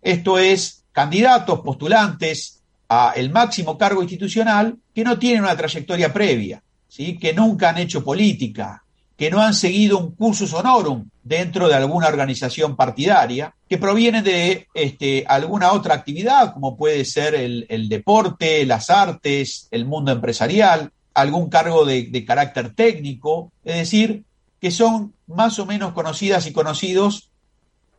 Esto 0.00 0.38
es 0.38 0.84
candidatos, 0.90 1.60
postulantes 1.60 2.62
el 3.14 3.30
máximo 3.30 3.76
cargo 3.76 4.00
institucional 4.02 4.76
que 4.94 5.04
no 5.04 5.18
tienen 5.18 5.42
una 5.42 5.56
trayectoria 5.56 6.12
previa, 6.14 6.62
¿sí? 6.88 7.18
que 7.18 7.34
nunca 7.34 7.70
han 7.70 7.78
hecho 7.78 8.02
política, 8.02 8.84
que 9.18 9.30
no 9.30 9.42
han 9.42 9.52
seguido 9.52 9.98
un 9.98 10.12
cursus 10.12 10.54
honorum 10.54 11.08
dentro 11.22 11.68
de 11.68 11.74
alguna 11.74 12.08
organización 12.08 12.76
partidaria, 12.76 13.54
que 13.68 13.76
provienen 13.76 14.24
de 14.24 14.66
este, 14.72 15.24
alguna 15.26 15.72
otra 15.72 15.94
actividad, 15.94 16.54
como 16.54 16.76
puede 16.76 17.04
ser 17.04 17.34
el, 17.34 17.88
deporte, 17.88 18.64
las 18.64 18.88
artes, 18.88 19.68
el 19.70 19.84
mundo 19.84 20.12
empresarial, 20.12 20.90
algún 21.14 21.48
cargo 21.48 21.84
de, 21.84 22.24
carácter 22.26 22.74
técnico, 22.74 23.52
es 23.64 23.76
decir, 23.76 24.24
que 24.60 24.70
son 24.70 25.14
más 25.26 25.58
o 25.58 25.66
menos 25.66 25.92
conocidas 25.92 26.46
y 26.46 26.52
conocidos 26.52 27.30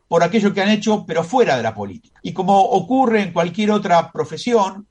por 0.08 0.22
aquello 0.22 0.52
que 0.52 0.62
han 0.62 0.68
hecho, 0.68 1.04
pero 1.06 1.24
fuera 1.24 1.56
de 1.56 1.62
la 1.62 1.74
política. 1.74 2.20
Y 2.22 2.32
como 2.32 2.60
ocurre 2.60 3.22
en 3.22 3.32
cualquier 3.32 3.70
otra 3.70 4.12
profesión, 4.12 4.86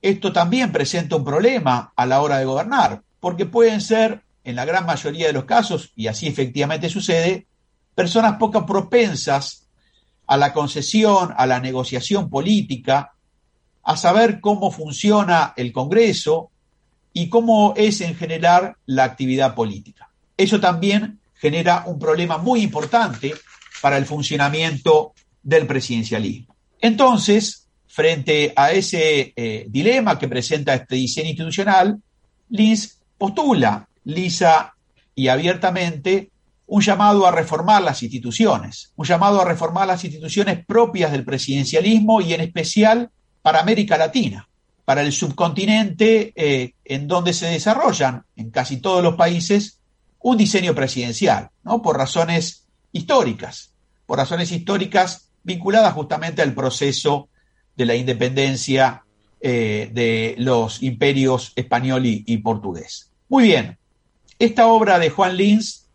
esto 0.00 0.32
también 0.32 0.72
presenta 0.72 1.16
un 1.16 1.24
problema 1.24 1.92
a 1.94 2.06
la 2.06 2.22
hora 2.22 2.38
de 2.38 2.44
gobernar, 2.44 3.02
porque 3.20 3.46
pueden 3.46 3.80
ser, 3.80 4.22
en 4.44 4.56
la 4.56 4.64
gran 4.64 4.86
mayoría 4.86 5.26
de 5.26 5.32
los 5.32 5.44
casos, 5.44 5.92
y 5.96 6.06
así 6.06 6.28
efectivamente 6.28 6.88
sucede, 6.88 7.46
personas 7.94 8.36
poco 8.38 8.64
propensas 8.64 9.66
a 10.26 10.36
la 10.36 10.52
concesión, 10.52 11.34
a 11.36 11.46
la 11.46 11.60
negociación 11.60 12.30
política, 12.30 13.12
a 13.82 13.96
saber 13.96 14.40
cómo 14.40 14.70
funciona 14.70 15.52
el 15.56 15.72
Congreso 15.72 16.50
y 17.14 17.28
cómo 17.30 17.72
es 17.76 18.02
en 18.02 18.14
general 18.14 18.74
la 18.84 19.04
actividad 19.04 19.54
política. 19.54 20.10
Eso 20.36 20.60
también 20.60 21.20
genera 21.36 21.84
un 21.86 21.98
problema 21.98 22.36
muy 22.36 22.60
importante 22.60 23.32
para 23.80 23.96
el 23.96 24.04
funcionamiento 24.04 25.14
del 25.42 25.66
presidencialismo. 25.66 26.54
Entonces, 26.80 27.68
frente 27.86 28.52
a 28.56 28.72
ese 28.72 29.32
eh, 29.36 29.66
dilema 29.68 30.18
que 30.18 30.28
presenta 30.28 30.74
este 30.74 30.96
diseño 30.96 31.28
institucional, 31.28 31.98
Lins 32.50 32.98
postula 33.16 33.88
lisa 34.04 34.74
y 35.14 35.28
abiertamente 35.28 36.30
un 36.66 36.82
llamado 36.82 37.26
a 37.26 37.30
reformar 37.30 37.82
las 37.82 38.02
instituciones, 38.02 38.92
un 38.96 39.06
llamado 39.06 39.40
a 39.40 39.44
reformar 39.44 39.86
las 39.86 40.02
instituciones 40.04 40.64
propias 40.66 41.12
del 41.12 41.24
presidencialismo 41.24 42.20
y 42.20 42.32
en 42.32 42.40
especial 42.40 43.10
para 43.42 43.60
América 43.60 43.96
Latina, 43.96 44.48
para 44.84 45.02
el 45.02 45.12
subcontinente 45.12 46.32
eh, 46.36 46.74
en 46.84 47.08
donde 47.08 47.32
se 47.32 47.46
desarrollan 47.46 48.24
en 48.36 48.50
casi 48.50 48.78
todos 48.78 49.02
los 49.02 49.16
países 49.16 49.80
un 50.20 50.36
diseño 50.36 50.74
presidencial, 50.74 51.50
¿no? 51.62 51.82
por 51.82 51.96
razones 51.96 52.66
históricas 52.92 53.74
por 54.06 54.18
razones 54.18 54.52
históricas 54.52 55.30
vinculadas 55.42 55.94
justamente 55.94 56.42
al 56.42 56.54
proceso 56.54 57.28
de 57.76 57.86
la 57.86 57.94
independencia 57.94 59.04
eh, 59.40 59.90
de 59.92 60.34
los 60.38 60.82
imperios 60.82 61.52
español 61.56 62.02
y, 62.06 62.36
portugués. 62.38 63.10
Muy 63.28 63.44
bien, 63.44 63.78
esta 64.38 64.66
obra 64.68 64.98
de 64.98 65.10
Juan 65.10 65.36
Lins 65.36 65.86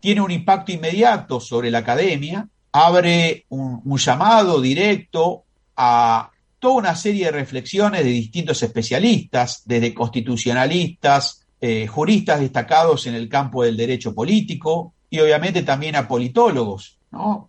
tiene 0.00 0.20
un 0.20 0.30
impacto 0.30 0.72
inmediato 0.72 1.40
sobre 1.40 1.70
la 1.70 1.78
academia, 1.78 2.48
abre 2.72 3.46
un, 3.48 3.82
llamado 3.96 4.60
directo 4.60 5.44
a 5.76 6.30
toda 6.62 6.74
una 6.74 6.94
serie 6.94 7.24
de 7.24 7.32
reflexiones 7.32 8.04
de 8.04 8.10
distintos 8.10 8.62
especialistas, 8.62 9.62
desde 9.64 9.92
constitucionalistas, 9.92 11.44
eh, 11.60 11.88
juristas 11.88 12.38
destacados 12.38 13.08
en 13.08 13.16
el 13.16 13.28
campo 13.28 13.64
del 13.64 13.76
derecho 13.76 14.14
político 14.14 14.94
y 15.10 15.18
obviamente 15.18 15.64
también 15.64 15.96
a 15.96 16.06
politólogos 16.06 16.98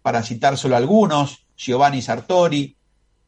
para 0.02 0.24
citar 0.24 0.58
solo 0.58 0.76
algunos, 0.76 1.46
Giovanni 1.56 2.02
Sartori, 2.02 2.76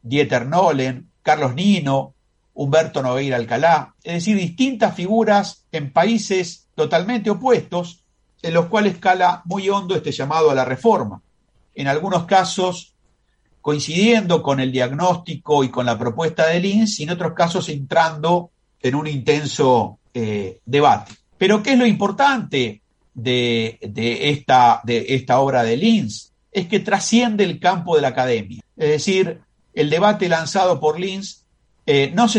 Dieter 0.02 0.48
Nolen, 0.48 1.08
Carlos 1.22 1.54
Nino, 1.54 2.14
Humberto 2.54 3.00
Nogueira 3.00 3.36
Alcalá, 3.36 3.94
es 4.02 4.14
decir, 4.14 4.36
distintas 4.36 4.92
figuras 4.92 5.66
en 5.70 5.92
países 5.92 6.66
totalmente 6.74 7.30
opuestos, 7.30 8.02
en 8.42 8.54
los 8.54 8.66
cuales 8.66 8.98
cala 8.98 9.40
muy 9.44 9.68
hondo 9.68 9.94
este 9.94 10.10
llamado 10.10 10.50
a 10.50 10.54
la 10.56 10.64
reforma. 10.64 11.22
En 11.76 11.86
algunos 11.86 12.24
casos 12.24 12.95
coincidiendo 13.66 14.44
con 14.44 14.60
el 14.60 14.70
diagnóstico 14.70 15.64
y 15.64 15.70
con 15.70 15.86
la 15.86 15.98
propuesta 15.98 16.46
de 16.46 16.60
Linz, 16.60 17.00
y 17.00 17.02
en 17.02 17.10
otros 17.10 17.32
casos 17.32 17.68
entrando 17.68 18.50
en 18.80 18.94
un 18.94 19.08
intenso 19.08 19.98
eh, 20.14 20.60
debate. 20.64 21.14
Pero 21.36 21.64
¿qué 21.64 21.72
es 21.72 21.78
lo 21.80 21.84
importante 21.84 22.80
de, 23.12 23.76
esta, 23.82 25.40
obra 25.40 25.64
de 25.64 25.76
Linz 25.76 26.30
es 26.52 26.68
que 26.68 26.78
trasciende 26.78 27.42
el 27.42 27.58
campo 27.58 27.96
de 27.96 28.02
la 28.02 28.08
academia. 28.08 28.62
Es 28.76 28.88
decir, 28.88 29.40
el 29.74 29.90
debate 29.90 30.28
lanzado 30.28 30.78
por 30.78 31.00
Linz 31.00 31.42
eh, 31.86 32.12
no, 32.14 32.28
se 32.28 32.38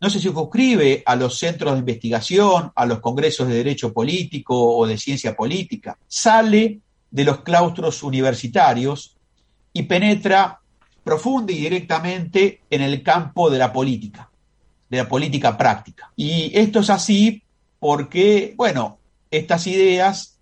no 0.00 0.10
se 0.10 0.20
circunscribe 0.20 1.02
a 1.04 1.16
los 1.16 1.40
centros 1.40 1.72
de 1.72 1.80
investigación, 1.80 2.70
a 2.72 2.86
los 2.86 3.00
congresos 3.00 3.48
de 3.48 3.54
derecho 3.54 3.92
político 3.92 4.76
o 4.76 4.86
de 4.86 4.96
ciencia 4.96 5.34
política, 5.34 5.98
sale 6.06 6.78
de 7.10 7.24
los 7.24 7.40
claustros 7.40 8.04
universitarios 8.04 9.16
y 9.72 9.84
penetra 9.84 10.60
profunda 11.04 11.52
y 11.52 11.56
directamente 11.56 12.60
en 12.70 12.82
el 12.82 13.02
campo 13.02 13.50
de 13.50 13.58
la 13.58 13.72
política, 13.72 14.30
de 14.88 14.98
la 14.98 15.08
política 15.08 15.56
práctica. 15.56 16.12
Y 16.16 16.52
esto 16.54 16.80
es 16.80 16.90
así 16.90 17.42
porque, 17.78 18.54
bueno, 18.56 18.98
estas 19.30 19.66
ideas 19.66 20.38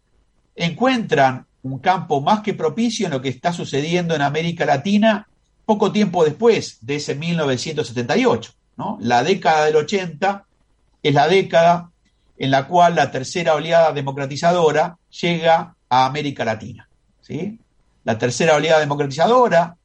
encuentran 0.55 1.47
un 1.63 1.79
campo 1.79 2.21
más 2.21 2.41
que 2.41 2.55
propicio 2.55 3.07
en 3.07 3.13
lo 3.13 3.21
que 3.21 3.29
está 3.29 3.53
sucediendo 3.53 4.15
en 4.15 4.23
América 4.23 4.65
Latina 4.65 5.27
poco 5.65 5.93
tiempo 5.93 6.25
después 6.25 6.79
de 6.81 6.97
ese 6.97 7.15
1978. 7.15 8.53
¿no? 8.77 8.99
La 9.01 9.23
década 9.23 9.67
del 9.67 9.77
80 9.77 10.45
es 11.03 11.15
la 11.15 11.29
década 11.29 11.91
en 12.39 12.51
la 12.51 12.67
cual 12.67 12.95
la 12.95 13.11
tercera 13.11 13.55
oleada 13.55 13.93
democratizadora 13.93 14.99
llega 15.21 15.75
a 15.89 16.07
América 16.07 16.45
Latina. 16.45 16.89
¿sí? 17.21 17.61
La 18.05 18.19
tercera 18.19 18.57
oleada 18.57 18.81
democratizadora 18.81 19.77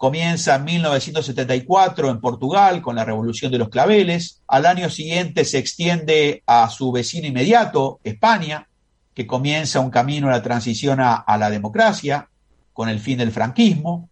comienza 0.00 0.54
en 0.54 0.64
1974 0.64 2.08
en 2.08 2.20
Portugal 2.20 2.80
con 2.80 2.96
la 2.96 3.04
Revolución 3.04 3.52
de 3.52 3.58
los 3.58 3.68
Claveles, 3.68 4.40
al 4.48 4.64
año 4.64 4.88
siguiente 4.88 5.44
se 5.44 5.58
extiende 5.58 6.42
a 6.46 6.70
su 6.70 6.90
vecino 6.90 7.26
inmediato, 7.26 8.00
España, 8.02 8.66
que 9.12 9.26
comienza 9.26 9.80
un 9.80 9.90
camino 9.90 10.28
a 10.28 10.30
la 10.30 10.42
transición 10.42 11.00
a, 11.00 11.22
la 11.38 11.50
democracia 11.50 12.30
con 12.72 12.88
el 12.88 12.98
fin 12.98 13.18
del 13.18 13.30
franquismo, 13.30 14.08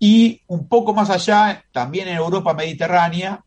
y 0.00 0.42
un 0.48 0.66
poco 0.66 0.92
más 0.92 1.10
allá, 1.10 1.64
también 1.70 2.08
en 2.08 2.16
Europa 2.16 2.52
mediterránea, 2.54 3.44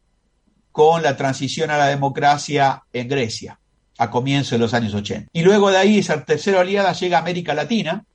con 0.72 1.04
la 1.04 1.18
transición 1.18 1.70
a 1.70 1.78
la 1.78 1.88
democracia 1.88 2.84
en 2.94 3.10
Grecia, 3.10 3.60
a 3.98 4.10
comienzos 4.10 4.52
de 4.52 4.60
los 4.60 4.74
años 4.74 4.94
80. 4.94 5.30
Y 5.34 5.42
luego 5.42 5.70
de 5.70 5.80
ahí 5.80 6.00
esa 6.00 6.24
tercera 6.24 6.62
oleada 6.62 6.94
llega 6.94 7.18
a 7.18 7.22
América 7.22 7.54
Latina, 7.54 8.06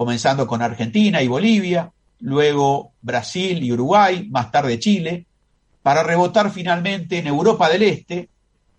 comenzando 0.00 0.46
con 0.46 0.62
Argentina 0.62 1.20
y 1.20 1.28
Bolivia, 1.28 1.92
luego 2.20 2.92
Brasil 3.02 3.62
y 3.62 3.70
Uruguay, 3.70 4.26
más 4.30 4.50
tarde 4.50 4.78
Chile, 4.78 5.26
para 5.82 6.02
rebotar 6.02 6.50
finalmente 6.50 7.18
en 7.18 7.26
Europa 7.26 7.68
del 7.68 7.82
Este 7.82 8.30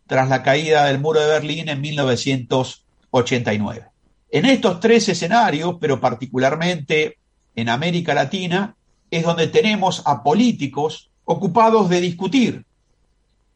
tras 0.07 0.29
la 0.29 0.41
caída 0.41 0.85
del 0.85 0.99
muro 0.99 1.19
de 1.19 1.27
Berlín 1.27 1.69
en 1.69 1.79
1989. 1.79 3.85
En 4.31 4.45
estos 4.45 4.79
tres 4.79 5.09
escenarios, 5.09 5.75
pero 5.79 6.01
particularmente 6.01 7.19
en 7.55 7.69
América 7.69 8.15
Latina, 8.15 8.75
es 9.11 9.23
donde 9.23 9.45
tenemos 9.45 10.01
a 10.07 10.23
políticos 10.23 11.11
ocupados 11.25 11.87
de 11.87 12.01
discutir 12.01 12.65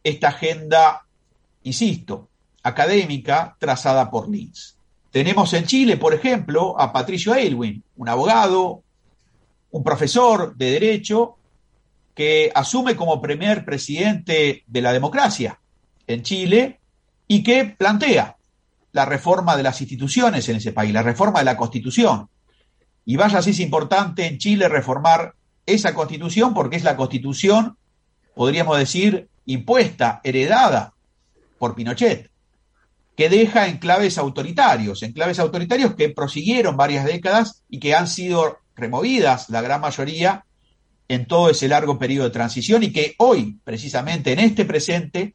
esta 0.03 0.27
agenda, 0.27 1.01
insisto, 1.63 2.29
académica 2.61 3.55
trazada 3.57 4.11
por 4.11 4.29
Linz. 4.29 4.74
Tenemos 5.15 5.53
en 5.53 5.63
Chile, 5.63 5.95
por 5.95 6.13
ejemplo, 6.13 6.77
a 6.77 6.91
Patricio 6.91 7.31
Aylwin, 7.31 7.81
un 7.95 8.09
abogado, 8.09 8.83
un 9.71 9.81
profesor 9.81 10.57
de 10.57 10.71
Derecho 10.71 11.37
que 12.13 12.51
asume 12.53 12.97
como 12.97 13.21
primer 13.21 13.63
presidente 13.63 14.65
de 14.67 14.81
la 14.81 14.91
democracia 14.91 15.57
en 16.05 16.21
Chile 16.21 16.81
y 17.29 17.43
que 17.43 17.63
plantea 17.63 18.35
la 18.91 19.05
reforma 19.05 19.55
de 19.55 19.63
las 19.63 19.79
instituciones 19.79 20.49
en 20.49 20.57
ese 20.57 20.73
país, 20.73 20.91
la 20.91 21.01
reforma 21.01 21.39
de 21.39 21.45
la 21.45 21.55
Constitución. 21.55 22.27
Y 23.05 23.15
vaya 23.15 23.41
si 23.41 23.51
es 23.51 23.61
importante 23.61 24.25
en 24.25 24.37
Chile 24.37 24.67
reformar 24.67 25.35
esa 25.65 25.93
Constitución 25.93 26.53
porque 26.53 26.75
es 26.75 26.83
la 26.83 26.97
Constitución, 26.97 27.77
podríamos 28.35 28.77
decir, 28.77 29.29
impuesta, 29.45 30.19
heredada 30.25 30.93
por 31.57 31.73
Pinochet, 31.73 32.29
que 33.15 33.29
deja 33.29 33.67
enclaves 33.67 34.17
autoritarios, 34.17 35.01
enclaves 35.03 35.39
autoritarios 35.39 35.95
que 35.95 36.09
prosiguieron 36.09 36.75
varias 36.75 37.05
décadas 37.05 37.63
y 37.69 37.79
que 37.79 37.95
han 37.95 38.07
sido 38.07 38.59
removidas, 38.75 39.49
la 39.49 39.61
gran 39.61 39.81
mayoría, 39.81 40.45
en 41.07 41.25
todo 41.27 41.49
ese 41.49 41.67
largo 41.67 41.97
periodo 41.97 42.25
de 42.25 42.33
transición 42.33 42.83
y 42.83 42.91
que 42.91 43.15
hoy, 43.19 43.59
precisamente 43.63 44.33
en 44.33 44.39
este 44.39 44.65
presente, 44.65 45.33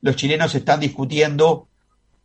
los 0.00 0.16
chilenos 0.16 0.54
están 0.54 0.80
discutiendo 0.80 1.68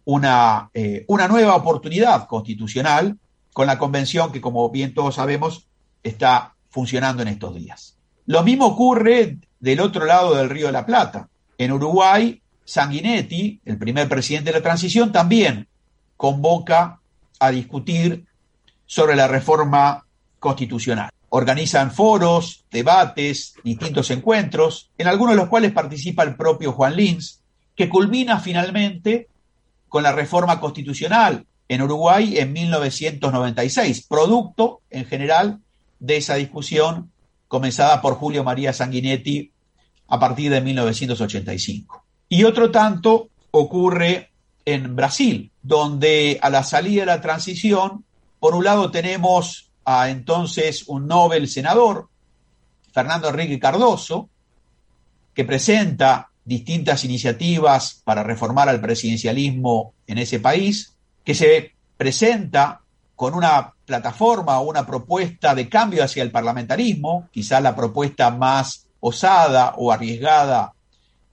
una, 0.05 0.69
eh, 0.73 1.03
una 1.07 1.27
nueva 1.27 1.55
oportunidad 1.55 2.27
constitucional 2.27 3.17
con 3.51 3.67
la 3.67 3.77
convención 3.77 4.31
que, 4.31 4.41
como 4.41 4.69
bien 4.69 4.93
todos 4.93 5.15
sabemos, 5.15 5.67
está 6.03 6.55
funcionando 6.69 7.23
en 7.23 7.29
estos 7.29 7.55
días. 7.55 7.97
Lo 8.25 8.43
mismo 8.43 8.67
ocurre 8.67 9.37
del 9.59 9.79
otro 9.79 10.05
lado 10.05 10.35
del 10.35 10.49
Río 10.49 10.67
de 10.67 10.71
la 10.71 10.85
Plata. 10.85 11.29
En 11.57 11.71
Uruguay, 11.71 12.41
Sanguinetti, 12.65 13.59
el 13.65 13.77
primer 13.77 14.07
presidente 14.07 14.51
de 14.51 14.59
la 14.59 14.63
transición, 14.63 15.11
también 15.11 15.67
convoca 16.17 16.99
a 17.39 17.51
discutir 17.51 18.25
sobre 18.85 19.15
la 19.15 19.27
reforma 19.27 20.05
constitucional. 20.39 21.09
Organizan 21.29 21.91
foros, 21.91 22.65
debates, 22.71 23.55
distintos 23.63 24.11
encuentros, 24.11 24.91
en 24.97 25.07
algunos 25.07 25.33
de 25.33 25.41
los 25.41 25.49
cuales 25.49 25.71
participa 25.71 26.23
el 26.23 26.35
propio 26.35 26.73
Juan 26.73 26.95
Lins, 26.95 27.41
que 27.75 27.89
culmina 27.89 28.39
finalmente 28.39 29.27
con 29.89 30.03
la 30.03 30.11
reforma 30.11 30.59
constitucional 30.59 31.45
en 31.67 31.81
Uruguay 31.81 32.37
en 32.37 32.53
1996, 32.53 34.05
producto 34.07 34.81
en 34.89 35.05
general 35.05 35.59
de 35.99 36.17
esa 36.17 36.35
discusión 36.35 37.11
comenzada 37.47 38.01
por 38.01 38.15
Julio 38.15 38.43
María 38.43 38.73
Sanguinetti 38.73 39.51
a 40.07 40.19
partir 40.19 40.51
de 40.51 40.61
1985. 40.61 42.02
Y 42.33 42.45
otro 42.45 42.71
tanto 42.71 43.29
ocurre 43.51 44.31
en 44.65 44.95
Brasil, 44.95 45.51
donde 45.61 46.39
a 46.41 46.49
la 46.49 46.63
salida 46.63 47.01
de 47.01 47.05
la 47.05 47.21
transición, 47.21 48.05
por 48.39 48.55
un 48.55 48.63
lado 48.63 48.89
tenemos 48.89 49.69
a 49.85 50.09
entonces 50.09 50.85
un 50.87 51.05
Nobel 51.05 51.47
senador, 51.47 52.09
Fernando 52.91 53.29
Enrique 53.29 53.59
Cardoso, 53.59 54.29
que 55.35 55.45
presenta 55.45 56.31
distintas 56.43 57.03
iniciativas 57.03 58.01
para 58.03 58.23
reformar 58.23 58.67
al 58.67 58.81
presidencialismo 58.81 59.93
en 60.07 60.17
ese 60.17 60.39
país, 60.39 60.95
que 61.23 61.35
se 61.35 61.73
presenta 61.97 62.81
con 63.15 63.35
una 63.35 63.75
plataforma 63.85 64.59
o 64.59 64.71
una 64.71 64.87
propuesta 64.87 65.53
de 65.53 65.69
cambio 65.69 66.03
hacia 66.03 66.23
el 66.23 66.31
parlamentarismo, 66.31 67.29
quizá 67.31 67.61
la 67.61 67.75
propuesta 67.75 68.31
más 68.31 68.87
osada 69.01 69.75
o 69.77 69.91
arriesgada 69.91 70.73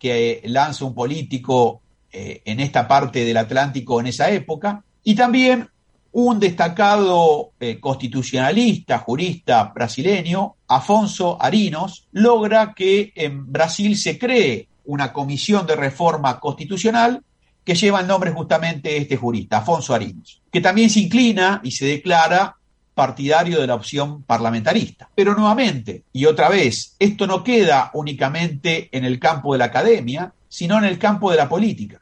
que 0.01 0.41
lanza 0.47 0.85
un 0.85 0.95
político 0.95 1.83
eh, 2.11 2.43
en 2.45 2.59
esta 2.59 2.89
parte 2.89 3.25
del 3.25 3.37
Atlántico 3.37 4.01
en 4.01 4.09
esa 4.09 4.31
época, 4.31 4.83
y 5.05 5.15
también 5.15 5.69
un 6.13 6.41
destacado 6.41 7.53
eh, 7.61 7.79
constitucionalista, 7.79 8.99
jurista 8.99 9.65
brasileño, 9.73 10.57
Afonso 10.67 11.41
Arinos, 11.41 12.09
logra 12.13 12.75
que 12.75 13.13
en 13.15 13.53
Brasil 13.53 13.97
se 13.97 14.19
cree 14.19 14.67
una 14.87 15.13
comisión 15.13 15.67
de 15.67 15.77
reforma 15.77 16.41
constitucional 16.41 17.23
que 17.63 17.75
lleva 17.75 18.01
el 18.01 18.09
nombre 18.09 18.33
justamente 18.33 18.89
de 18.89 18.97
este 18.97 19.17
jurista, 19.17 19.59
Afonso 19.59 19.95
Arinos, 19.95 20.43
que 20.51 20.61
también 20.61 20.91
se 20.91 21.01
inclina 21.01 21.61
y 21.63 21.71
se 21.71 21.87
declara 21.87 22.57
partidario 23.01 23.63
de 23.63 23.67
la 23.67 23.77
opción 23.77 24.25
parlamentarista. 24.25 25.09
Pero 25.15 25.35
nuevamente, 25.35 26.03
y 26.13 26.27
otra 26.27 26.51
vez, 26.51 26.97
esto 26.99 27.27
no 27.27 27.43
queda 27.43 27.91
únicamente 27.95 28.91
en 28.93 29.07
el 29.07 29.19
campo 29.19 29.55
de 29.55 29.59
la 29.59 29.65
academia, 29.65 30.35
sino 30.51 30.77
en 30.77 30.85
el 30.85 30.99
campo 30.99 31.31
de 31.31 31.39
la 31.39 31.49
política. 31.49 31.99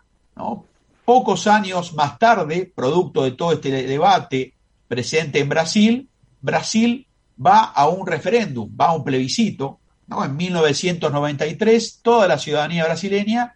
Pocos 1.04 1.46
años 1.46 1.94
más 1.94 2.18
tarde, 2.18 2.72
producto 2.74 3.22
de 3.22 3.30
todo 3.30 3.52
este 3.52 3.70
debate 3.70 4.54
presente 4.88 5.38
en 5.38 5.48
Brasil, 5.48 6.08
Brasil 6.40 7.06
va 7.40 7.60
a 7.66 7.86
un 7.86 8.04
referéndum, 8.04 8.68
va 8.68 8.86
a 8.86 8.96
un 8.96 9.04
plebiscito. 9.04 9.78
En 10.10 10.36
1993, 10.36 12.00
toda 12.02 12.26
la 12.26 12.38
ciudadanía 12.38 12.86
brasileña 12.86 13.54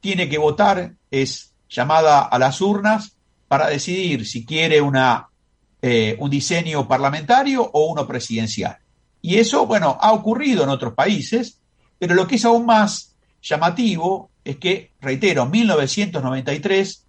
tiene 0.00 0.28
que 0.28 0.38
votar, 0.38 0.94
es 1.08 1.52
llamada 1.68 2.22
a 2.22 2.36
las 2.40 2.60
urnas 2.60 3.12
para 3.46 3.68
decidir 3.68 4.26
si 4.26 4.44
quiere 4.44 4.80
una, 4.80 5.29
eh, 5.82 6.16
un 6.18 6.30
diseño 6.30 6.86
parlamentario 6.86 7.62
o 7.62 7.86
uno 7.86 8.06
presidencial. 8.06 8.78
Y 9.22 9.36
eso, 9.36 9.66
bueno, 9.66 9.98
ha 10.00 10.12
ocurrido 10.12 10.64
en 10.64 10.70
otros 10.70 10.94
países, 10.94 11.58
pero 11.98 12.14
lo 12.14 12.26
que 12.26 12.36
es 12.36 12.44
aún 12.44 12.66
más 12.66 13.14
llamativo 13.42 14.30
es 14.44 14.56
que, 14.56 14.92
reitero, 15.00 15.44
en 15.44 15.50
1993, 15.50 17.06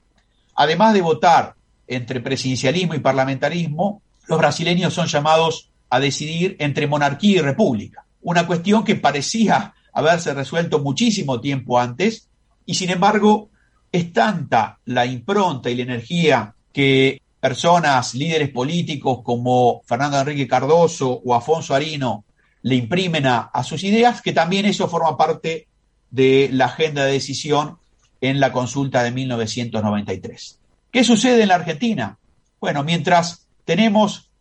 además 0.55 0.93
de 0.93 1.01
votar 1.01 1.55
entre 1.88 2.19
presidencialismo 2.19 2.95
y 2.95 2.99
parlamentarismo, 2.99 4.01
los 4.27 4.39
brasileños 4.39 4.93
son 4.93 5.07
llamados 5.07 5.69
a 5.89 5.99
decidir 5.99 6.55
entre 6.60 6.88
monarquía 6.88 7.39
y 7.39 7.41
república. 7.41 8.05
Una 8.21 8.47
cuestión 8.47 8.84
que 8.84 8.95
parecía 8.95 9.73
haberse 9.93 10.34
resuelto 10.34 10.79
muchísimo 10.79 11.41
tiempo 11.41 11.79
antes 11.79 12.29
y 12.65 12.75
sin 12.75 12.89
embargo 12.89 13.49
es 13.91 14.13
tanta 14.13 14.79
la 14.86 15.05
impronta 15.05 15.69
y 15.69 15.75
la 15.75 15.84
energía 15.84 16.55
que 16.71 17.21
personas, 17.41 18.13
líderes 18.13 18.49
políticos 18.49 19.19
como 19.23 19.82
Fernando 19.86 20.19
Enrique 20.19 20.47
Cardoso 20.47 21.21
o 21.25 21.36
Afonso 21.36 21.75
Arino 21.75 22.23
le 22.62 22.75
imprimen 22.75 23.25
a, 23.25 23.39
a, 23.39 23.63
sus 23.63 23.84
ideas, 23.84 24.21
que 24.21 24.32
también 24.32 24.65
eso 24.65 24.88
forma 24.88 25.17
parte 25.17 25.67
de 26.12 26.49
la 26.54 26.65
agenda 26.65 27.04
de 27.04 27.13
decisión 27.13 27.80
en 28.21 28.39
la 28.39 28.54
consulta 28.54 29.04
de 29.04 29.12
1993. 29.12 30.60
¿Qué 30.91 31.04
sucede 31.04 31.41
en 31.41 31.49
la 31.49 31.56
Argentina? 31.56 32.19
Bueno, 32.60 32.84
mientras 32.84 33.47
tenemos 33.65 34.32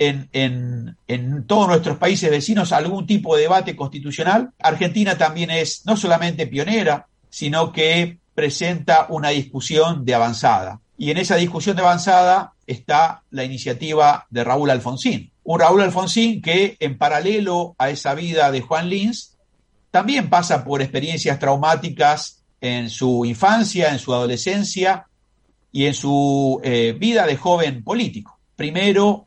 en, 0.00 0.28
en, 0.32 0.96
en, 1.06 1.44
todos 1.46 1.68
nuestros 1.68 1.98
países 1.98 2.30
vecinos 2.30 2.72
algún 2.72 3.06
tipo 3.06 3.36
de 3.36 3.42
debate 3.42 3.76
constitucional. 3.76 4.50
Argentina 4.58 5.16
también 5.16 5.50
es 5.50 5.84
no 5.84 5.96
solamente 5.96 6.46
pionera, 6.46 7.06
sino 7.28 7.70
que 7.70 8.18
presenta 8.34 9.06
una 9.10 9.28
discusión 9.28 10.04
de 10.06 10.14
avanzada. 10.14 10.80
Y 11.00 11.10
en 11.10 11.16
esa 11.16 11.36
discusión 11.36 11.76
de 11.76 11.82
avanzada 11.82 12.52
está 12.66 13.22
la 13.30 13.42
iniciativa 13.42 14.26
de 14.28 14.44
Raúl 14.44 14.68
Alfonsín. 14.68 15.32
Un 15.44 15.58
Raúl 15.58 15.80
Alfonsín 15.80 16.42
que, 16.42 16.76
en 16.78 16.98
paralelo 16.98 17.74
a 17.78 17.88
esa 17.88 18.14
vida 18.14 18.50
de 18.52 18.60
Juan 18.60 18.90
Lins, 18.90 19.38
también 19.90 20.28
pasa 20.28 20.62
por 20.62 20.82
experiencias 20.82 21.38
traumáticas 21.38 22.42
en 22.60 22.90
su 22.90 23.24
infancia, 23.24 23.90
en 23.90 23.98
su 23.98 24.12
adolescencia 24.12 25.06
y 25.72 25.86
en 25.86 25.94
su 25.94 26.60
eh, 26.62 26.94
vida 26.98 27.24
de 27.24 27.38
joven 27.38 27.82
político. 27.82 28.38
Primero, 28.54 29.26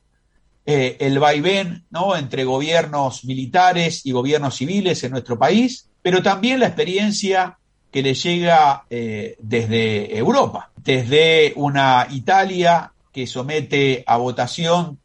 eh, 0.68 0.98
el 1.00 1.18
vaivén 1.18 1.88
¿no? 1.90 2.16
entre 2.16 2.44
gobiernos 2.44 3.26
militares 3.26 4.06
y 4.06 4.12
gobiernos 4.12 4.58
civiles 4.58 5.04
en 5.04 5.12
nuestro 5.12 5.40
país, 5.40 5.90
pero 6.04 6.22
también 6.22 6.60
la 6.60 6.68
experiencia 6.68 7.58
que 7.94 8.02
le 8.02 8.14
llega 8.14 8.84
eh, 8.90 9.38
desde 9.40 10.18
Europa, 10.18 10.72
desde 10.76 11.54
una 11.56 12.08
Italia 12.12 12.92
que 13.14 13.28
somete 13.28 14.04
a 14.06 14.18
votación 14.18 14.98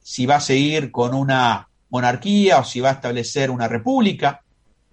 si 0.00 0.26
va 0.26 0.36
a 0.36 0.40
seguir 0.40 0.92
con 0.92 1.12
una 1.12 1.68
monarquía 1.90 2.60
o 2.60 2.64
si 2.64 2.78
va 2.78 2.90
a 2.90 2.92
establecer 2.92 3.50
una 3.50 3.66
república, 3.66 4.42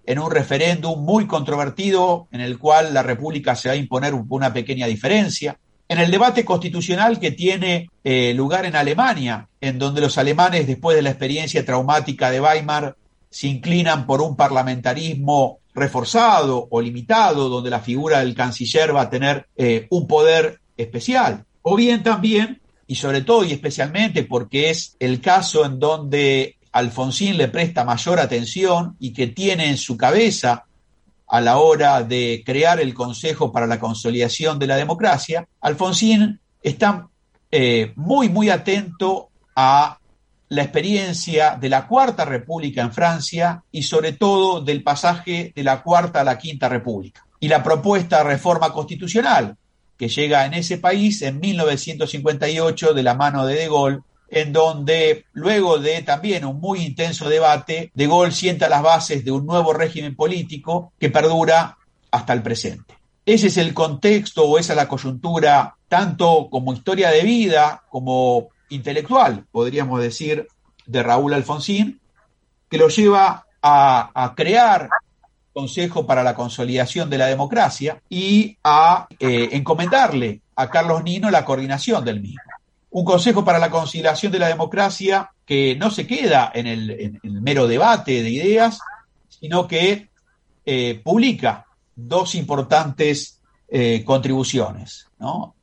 en 0.06 0.18
un 0.18 0.30
referéndum 0.30 1.04
muy 1.04 1.26
controvertido 1.26 2.28
en 2.30 2.40
el 2.40 2.58
cual 2.58 2.94
la 2.94 3.02
república 3.02 3.56
se 3.56 3.68
va 3.68 3.74
a 3.74 3.78
imponer 3.78 4.14
una 4.14 4.52
pequeña 4.52 4.86
diferencia, 4.86 5.58
en 5.88 5.98
el 5.98 6.10
debate 6.10 6.44
constitucional 6.44 7.20
que 7.20 7.32
tiene 7.32 7.90
eh, 8.02 8.32
lugar 8.34 8.66
en 8.66 8.76
Alemania, 8.76 9.48
en 9.60 9.78
donde 9.78 10.00
los 10.00 10.18
alemanes, 10.18 10.66
después 10.66 10.96
de 10.96 11.02
la 11.02 11.10
experiencia 11.10 11.64
traumática 11.64 12.30
de 12.30 12.40
Weimar, 12.40 12.96
se 13.30 13.48
inclinan 13.48 14.06
por 14.06 14.20
un 14.20 14.36
parlamentarismo 14.36 15.58
reforzado 15.76 16.66
o 16.70 16.80
limitado, 16.80 17.48
donde 17.48 17.70
la 17.70 17.80
figura 17.80 18.20
del 18.20 18.34
canciller 18.34 18.96
va 18.96 19.02
a 19.02 19.10
tener 19.10 19.46
eh, 19.56 19.86
un 19.90 20.06
poder 20.06 20.60
especial. 20.76 21.44
O 21.62 21.76
bien 21.76 22.02
también, 22.02 22.60
y 22.86 22.94
sobre 22.94 23.20
todo 23.20 23.44
y 23.44 23.52
especialmente 23.52 24.24
porque 24.24 24.70
es 24.70 24.96
el 24.98 25.20
caso 25.20 25.64
en 25.64 25.78
donde 25.78 26.56
Alfonsín 26.72 27.36
le 27.36 27.48
presta 27.48 27.84
mayor 27.84 28.18
atención 28.18 28.96
y 28.98 29.12
que 29.12 29.26
tiene 29.26 29.68
en 29.68 29.76
su 29.76 29.96
cabeza 29.96 30.64
a 31.28 31.40
la 31.40 31.58
hora 31.58 32.02
de 32.02 32.42
crear 32.46 32.80
el 32.80 32.94
Consejo 32.94 33.52
para 33.52 33.66
la 33.66 33.80
Consolidación 33.80 34.58
de 34.58 34.68
la 34.68 34.76
Democracia, 34.76 35.46
Alfonsín 35.60 36.40
está 36.62 37.08
eh, 37.50 37.92
muy, 37.96 38.28
muy 38.28 38.48
atento 38.48 39.28
a 39.54 39.98
la 40.48 40.62
experiencia 40.62 41.56
de 41.60 41.68
la 41.68 41.86
Cuarta 41.86 42.24
República 42.24 42.82
en 42.82 42.92
Francia 42.92 43.62
y 43.72 43.82
sobre 43.82 44.12
todo 44.12 44.60
del 44.60 44.82
pasaje 44.82 45.52
de 45.54 45.64
la 45.64 45.82
Cuarta 45.82 46.20
a 46.20 46.24
la 46.24 46.38
Quinta 46.38 46.68
República 46.68 47.26
y 47.40 47.48
la 47.48 47.62
propuesta 47.62 48.18
de 48.18 48.24
reforma 48.24 48.72
constitucional 48.72 49.56
que 49.96 50.08
llega 50.08 50.46
en 50.46 50.54
ese 50.54 50.78
país 50.78 51.22
en 51.22 51.40
1958 51.40 52.94
de 52.94 53.02
la 53.02 53.14
mano 53.14 53.46
de 53.46 53.54
De 53.54 53.68
Gaulle 53.68 54.00
en 54.28 54.52
donde 54.52 55.24
luego 55.32 55.78
de 55.78 56.02
también 56.02 56.44
un 56.44 56.60
muy 56.60 56.80
intenso 56.80 57.28
debate, 57.28 57.90
De 57.94 58.06
Gaulle 58.06 58.32
sienta 58.32 58.68
las 58.68 58.82
bases 58.82 59.24
de 59.24 59.30
un 59.30 59.46
nuevo 59.46 59.72
régimen 59.72 60.16
político 60.16 60.92
que 60.98 61.10
perdura 61.10 61.76
hasta 62.10 62.32
el 62.32 62.42
presente. 62.42 62.94
Ese 63.24 63.48
es 63.48 63.56
el 63.56 63.74
contexto 63.74 64.44
o 64.44 64.58
esa 64.58 64.72
es 64.72 64.76
la 64.76 64.88
coyuntura, 64.88 65.76
tanto 65.88 66.48
como 66.50 66.72
historia 66.72 67.10
de 67.10 67.22
vida 67.22 67.82
como 67.88 68.48
intelectual, 68.68 69.44
podríamos 69.50 70.00
decir, 70.00 70.48
de 70.86 71.02
Raúl 71.02 71.34
Alfonsín, 71.34 72.00
que 72.68 72.78
lo 72.78 72.88
lleva 72.88 73.46
a, 73.62 74.34
crear 74.36 74.88
Consejo 75.52 76.06
para 76.06 76.22
la 76.22 76.34
Consolidación 76.34 77.08
de 77.08 77.18
la 77.18 77.26
Democracia 77.26 78.02
y 78.10 78.58
a 78.62 79.08
eh, 79.18 79.48
encomendarle 79.52 80.42
a 80.54 80.68
Carlos 80.68 81.02
Nino 81.02 81.30
la 81.30 81.44
coordinación 81.44 82.04
del 82.04 82.20
mismo. 82.20 82.42
Un 82.90 83.04
Consejo 83.04 83.44
para 83.44 83.58
la 83.58 83.70
Conciliación 83.70 84.30
de 84.30 84.38
la 84.38 84.48
Democracia 84.48 85.30
que 85.46 85.74
no 85.76 85.90
se 85.90 86.06
queda 86.06 86.50
en 86.54 86.66
el, 86.66 87.20
mero 87.22 87.66
debate 87.66 88.22
de 88.22 88.30
ideas, 88.30 88.80
sino 89.28 89.66
que 89.66 90.10
eh, 90.64 91.00
publica 91.02 91.66
dos 91.94 92.34
importantes 92.34 93.40
eh, 93.68 94.04
contribuciones, 94.04 95.08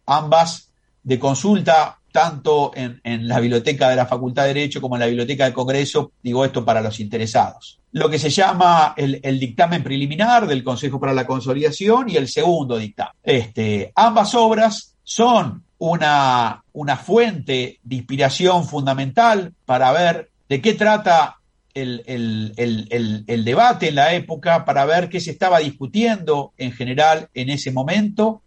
ambas 0.05 0.69
de 1.03 1.19
consulta 1.19 1.99
tanto 2.13 2.71
en, 2.75 3.27
la 3.27 3.39
biblioteca 3.39 3.89
de 3.89 3.95
la 3.95 4.05
Facultad 4.05 4.43
de 4.43 4.53
Derecho 4.53 4.79
como 4.79 4.95
en 4.95 4.99
la 4.99 5.07
biblioteca 5.07 5.45
del 5.45 5.53
Congreso, 5.53 6.11
digo 6.21 6.45
esto 6.45 6.63
para 6.63 6.79
los 6.79 6.99
interesados. 6.99 7.79
Lo 7.91 8.07
que 8.07 8.19
se 8.19 8.29
llama 8.29 8.93
el, 8.95 9.39
dictamen 9.39 9.83
preliminar 9.83 10.45
del 10.45 10.63
Consejo 10.63 10.99
para 10.99 11.13
la 11.13 11.25
Consolidación 11.25 12.09
y 12.09 12.15
el 12.15 12.27
segundo 12.27 12.77
dictamen. 12.77 13.13
Este, 13.23 13.91
ambas 13.95 14.35
obras 14.35 14.95
son 15.03 15.63
una, 15.79 16.63
fuente 17.03 17.79
de 17.83 17.95
inspiración 17.95 18.65
fundamental 18.67 19.51
para 19.65 19.91
ver 19.91 20.29
de 20.47 20.61
qué 20.61 20.75
trata 20.75 21.37
el, 21.73 22.03
el, 22.05 23.43
debate 23.43 23.89
en 23.89 23.95
la 23.95 24.13
época, 24.13 24.65
para 24.65 24.85
ver 24.85 25.09
qué 25.09 25.19
se 25.19 25.31
estaba 25.31 25.59
discutiendo 25.59 26.53
en 26.57 26.73
general 26.73 27.29
en 27.33 27.49
ese 27.49 27.71
momento 27.71 28.43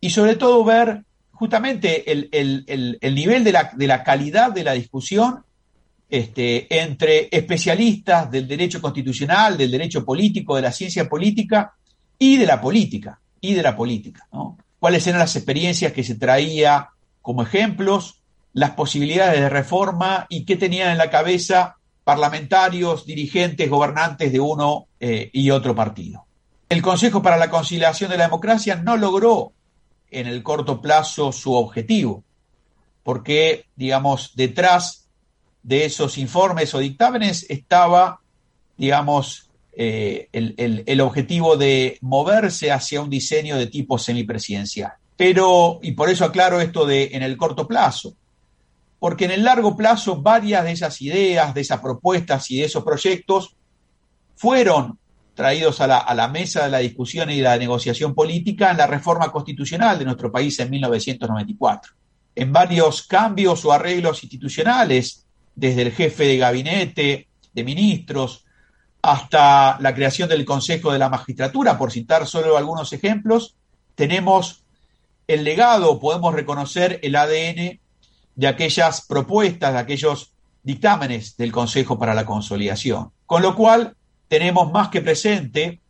y 0.00 0.10
sobre 0.10 0.34
todo 0.34 0.64
ver 0.64 1.04
justamente 1.34 2.10
el, 2.10 3.04
nivel 3.14 3.44
de 3.44 3.52
la, 3.52 3.70
de 3.74 3.86
la, 3.86 4.02
calidad 4.02 4.52
de 4.52 4.64
la 4.64 4.72
discusión 4.72 5.44
este, 6.08 6.80
entre 6.80 7.28
especialistas 7.30 8.30
del 8.30 8.46
derecho 8.46 8.80
constitucional, 8.80 9.56
del 9.56 9.70
derecho 9.70 10.04
político, 10.04 10.56
de 10.56 10.62
la 10.62 10.72
ciencia 10.72 11.08
política 11.08 11.74
y 12.18 12.36
de 12.36 12.46
la 12.46 12.60
política, 12.60 13.18
y 13.40 13.54
de 13.54 13.62
la 13.62 13.76
política, 13.76 14.26
¿no? 14.32 14.56
cuáles 14.78 15.06
eran 15.06 15.20
las 15.20 15.34
experiencias 15.34 15.92
que 15.92 16.04
se 16.04 16.14
traía 16.14 16.90
como 17.20 17.42
ejemplos, 17.42 18.20
las 18.52 18.70
posibilidades 18.72 19.40
de 19.40 19.48
reforma 19.48 20.26
y 20.28 20.44
qué 20.44 20.56
tenían 20.56 20.90
en 20.90 20.98
la 20.98 21.10
cabeza 21.10 21.76
parlamentarios, 22.04 23.06
dirigentes, 23.06 23.68
gobernantes 23.68 24.30
de 24.30 24.40
uno 24.40 24.86
eh, 25.00 25.30
y 25.32 25.50
otro 25.50 25.74
partido. 25.74 26.26
El 26.68 26.82
Consejo 26.82 27.22
para 27.22 27.38
la 27.38 27.50
Conciliación 27.50 28.10
de 28.10 28.18
la 28.18 28.24
Democracia 28.24 28.76
no 28.76 28.96
logró 28.96 29.52
en 30.14 30.26
el 30.26 30.42
corto 30.42 30.80
plazo 30.80 31.32
su 31.32 31.54
objetivo, 31.54 32.24
porque, 33.02 33.66
digamos, 33.76 34.32
detrás 34.34 35.08
de 35.62 35.84
esos 35.84 36.18
informes 36.18 36.74
o 36.74 36.78
dictámenes 36.78 37.46
estaba, 37.48 38.20
digamos, 38.76 39.50
eh, 39.76 40.28
el, 40.32 41.00
objetivo 41.00 41.56
de 41.56 41.98
moverse 42.00 42.70
hacia 42.70 43.00
un 43.00 43.10
diseño 43.10 43.56
de 43.56 43.66
tipo 43.66 43.98
semipresidencial. 43.98 44.92
Pero, 45.16 45.80
y 45.82 45.92
por 45.92 46.10
eso 46.10 46.24
aclaro 46.24 46.60
esto 46.60 46.86
de 46.86 47.10
en 47.12 47.22
el 47.22 47.36
corto 47.36 47.66
plazo, 47.66 48.14
porque 49.00 49.24
en 49.24 49.32
el 49.32 49.44
largo 49.44 49.76
plazo 49.76 50.22
varias 50.22 50.64
de 50.64 50.72
esas 50.72 51.00
ideas, 51.02 51.54
de 51.54 51.60
esas 51.60 51.80
propuestas 51.80 52.50
y 52.50 52.58
de 52.58 52.64
esos 52.66 52.84
proyectos 52.84 53.56
fueron 54.36 54.98
traídos 55.34 55.80
a 55.80 55.86
la, 55.86 56.28
mesa 56.28 56.64
de 56.64 56.70
la 56.70 56.78
discusión 56.78 57.30
y 57.30 57.36
de 57.36 57.42
la 57.42 57.58
negociación 57.58 58.14
política 58.14 58.70
en 58.70 58.76
la 58.76 58.86
reforma 58.86 59.30
constitucional 59.32 59.98
de 59.98 60.04
nuestro 60.04 60.30
país 60.30 60.58
en 60.60 60.70
1994. 60.70 61.92
En 62.36 62.52
varios 62.52 63.02
cambios 63.06 63.64
o 63.64 63.72
arreglos 63.72 64.22
institucionales, 64.22 65.26
desde 65.54 65.82
el 65.82 65.92
jefe 65.92 66.24
de 66.24 66.36
gabinete, 66.38 67.28
de 67.52 67.64
ministros, 67.64 68.44
hasta 69.02 69.78
la 69.80 69.94
creación 69.94 70.28
del 70.28 70.44
Consejo 70.44 70.92
de 70.92 70.98
la 70.98 71.08
Magistratura, 71.08 71.76
por 71.76 71.92
citar 71.92 72.26
solo 72.26 72.56
algunos 72.56 72.92
ejemplos, 72.92 73.56
tenemos 73.94 74.64
el 75.26 75.44
legado, 75.44 76.00
podemos 76.00 76.34
reconocer 76.34 77.00
el 77.02 77.16
ADN 77.16 77.80
de 78.34 78.46
aquellas 78.46 79.02
propuestas, 79.02 79.72
de 79.72 79.78
aquellos 79.78 80.32
dictámenes 80.62 81.36
del 81.36 81.52
Consejo 81.52 81.98
para 81.98 82.14
la 82.14 82.24
Consolidación. 82.24 83.10
Con 83.26 83.42
lo 83.42 83.54
cual, 83.54 83.94
tenemos 84.28 84.72
más 84.72 84.88
que 84.88 85.00
presente 85.00 85.80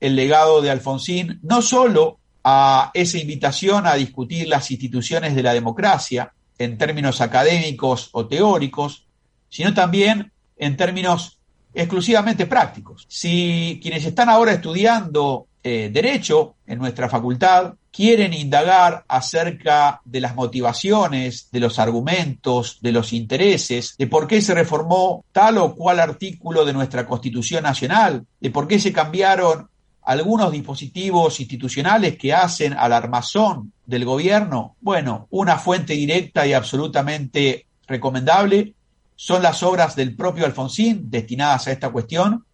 el 0.00 0.16
legado 0.16 0.60
de 0.60 0.70
Alfonsín, 0.70 1.40
no 1.42 1.62
solo 1.62 2.18
a 2.44 2.90
esa 2.94 3.18
invitación 3.18 3.86
a 3.86 3.94
discutir 3.94 4.48
las 4.48 4.70
instituciones 4.70 5.34
de 5.34 5.42
la 5.42 5.54
democracia 5.54 6.32
en 6.58 6.78
términos 6.78 7.20
académicos 7.20 8.10
o 8.12 8.26
teóricos, 8.26 9.06
sino 9.48 9.74
también 9.74 10.32
en 10.56 10.76
términos 10.76 11.38
exclusivamente 11.74 12.46
prácticos. 12.46 13.06
Si 13.08 13.78
quienes 13.82 14.04
están 14.04 14.28
ahora 14.28 14.52
estudiando 14.52 15.46
eh, 15.62 15.90
derecho 15.92 16.54
en 16.66 16.78
nuestra 16.78 17.08
facultad 17.08 17.74
quieren 17.96 18.34
indagar 18.34 19.06
acerca 19.08 20.02
de 20.04 20.20
las 20.20 20.34
motivaciones, 20.34 21.48
de 21.50 21.60
los 21.60 21.78
argumentos, 21.78 22.76
de 22.82 22.92
los 22.92 23.14
intereses, 23.14 23.94
de 23.96 24.06
por 24.06 24.26
qué 24.26 24.42
se 24.42 24.54
reformó 24.54 25.24
tal 25.32 25.56
o 25.56 25.74
cual 25.74 26.00
artículo 26.00 26.66
de 26.66 26.74
nuestra 26.74 27.06
Constitución 27.06 27.62
Nacional, 27.62 28.26
de 28.38 28.50
por 28.50 28.68
qué 28.68 28.78
se 28.78 28.92
cambiaron 28.92 29.70
algunos 30.02 30.52
dispositivos 30.52 31.40
institucionales 31.40 32.18
que 32.18 32.34
hacen 32.34 32.74
al 32.74 32.92
armazón 32.92 33.72
del 33.86 34.04
gobierno, 34.04 34.76
bueno, 34.82 35.26
una 35.30 35.56
fuente 35.56 35.94
directa 35.94 36.46
y 36.46 36.52
absolutamente 36.52 37.64
recomendable 37.86 38.74
son 39.14 39.42
las 39.42 39.62
obras 39.62 39.96
del 39.96 40.14
propio 40.14 40.44
Alfonsín 40.44 41.10
destinadas 41.10 41.66
a 41.66 41.72
esta 41.72 41.88
cuestión, 41.88 42.44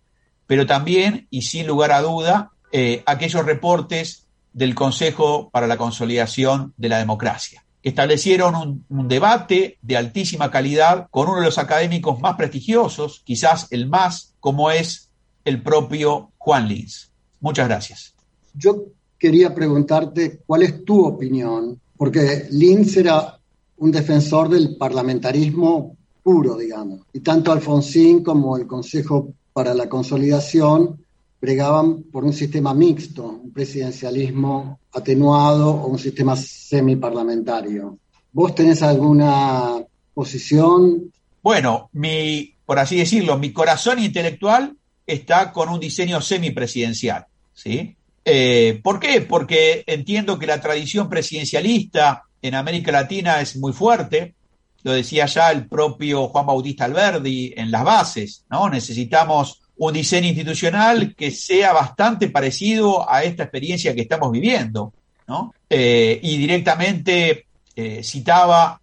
pero 0.47 0.67
también, 0.67 1.27
y 1.31 1.43
sin 1.43 1.67
lugar 1.67 1.91
a 1.91 2.01
duda, 2.01 2.53
eh, 2.71 3.03
aquellos 3.07 3.45
reportes 3.45 4.22
del 4.53 4.75
Consejo 4.75 5.51
para 5.51 5.67
la 5.67 5.77
Consolidación 5.77 6.75
de 6.77 6.89
la 6.89 6.99
Democracia. 6.99 7.65
Establecieron 7.83 8.85
un, 8.89 9.09
debate 9.09 9.79
de 9.83 9.97
altísima 9.97 10.51
calidad 10.51 11.09
con 11.11 11.29
uno 11.29 11.41
de 11.41 11.47
los 11.47 11.59
académicos 11.59 12.21
más 12.21 12.37
prestigiosos, 12.37 13.23
quizás 13.25 13.67
el 13.71 13.89
más, 13.89 14.35
como 14.39 14.71
es 14.71 15.11
el 15.45 15.63
propio 15.63 16.31
Juan 16.39 16.69
Lins. 16.69 17.11
Muchas 17.41 17.67
gracias. 17.67 18.15
Yo 18.55 18.85
quería 19.19 19.55
preguntarte 19.55 20.41
cuál 20.47 20.63
es 20.63 20.85
tu 20.85 21.05
opinión, 21.05 21.81
porque 21.97 22.47
Lins 22.51 22.97
era 22.97 23.39
un 23.79 23.91
defensor 23.91 24.49
del 24.49 24.77
parlamentarismo 24.77 25.97
puro, 26.23 26.57
digamos, 26.57 27.01
y 27.13 27.21
tanto 27.21 27.51
Alfonsín 27.51 28.23
como 28.23 28.57
el 28.57 28.67
Consejo 28.69 29.33
para 29.53 29.75
la 29.75 29.89
Consolidación 29.89 31.05
pregaban 31.43 32.05
por 32.05 32.23
un 32.23 32.33
sistema 32.33 32.73
mixto, 32.73 33.27
un 33.27 33.53
presidencialismo 33.53 34.79
atenuado 34.93 35.73
o 35.73 35.89
un 35.89 35.99
sistema 35.99 36.37
semiparlamentario. 36.37 37.99
¿Vos 38.33 38.55
tenés 38.55 38.81
alguna 38.81 39.85
posición? 40.15 41.13
Bueno, 41.43 41.91
mi, 41.95 42.55
por 42.65 42.79
así 42.79 42.97
decirlo, 42.97 43.39
mi 43.39 43.53
corazón 43.53 43.99
intelectual 43.99 44.77
está 45.05 45.51
con 45.51 45.69
un 45.69 45.81
diseño 45.81 46.21
semipresidencial, 46.21 47.27
¿sí? 47.53 47.97
Eh, 48.25 48.81
¿Por 48.81 49.01
qué? 49.01 49.23
Porque 49.23 49.83
entiendo 49.89 50.39
que 50.39 50.47
la 50.47 50.61
tradición 50.61 51.09
presidencialista 51.09 52.23
en 52.41 52.55
América 52.55 52.93
Latina 52.93 53.41
es 53.41 53.57
muy 53.57 53.73
fuerte, 53.73 54.37
lo 54.85 54.93
decía 54.93 55.27
ya 55.27 55.51
el 55.51 55.67
propio 55.67 56.29
Juan 56.29 56.47
Bautista 56.47 56.85
Alberdi 56.85 57.53
en 57.57 57.73
las 57.73 57.83
bases, 57.83 58.45
¿no? 58.49 58.69
Necesitamos 58.69 59.62
un 59.87 59.95
diseño 59.95 60.29
institucional 60.29 61.15
que 61.17 61.33
sea 61.33 61.73
bastante 61.73 62.29
parecido 62.29 63.11
a 63.11 63.25
esta 63.25 63.43
experiencia 63.43 63.95
que 63.95 64.03
estamos 64.03 64.31
viviendo, 64.31 64.93
¿no? 65.27 65.53
Eh, 65.69 66.21
y 66.23 66.37
directamente 66.37 67.47
eh, 67.75 68.01
citaba 68.05 68.81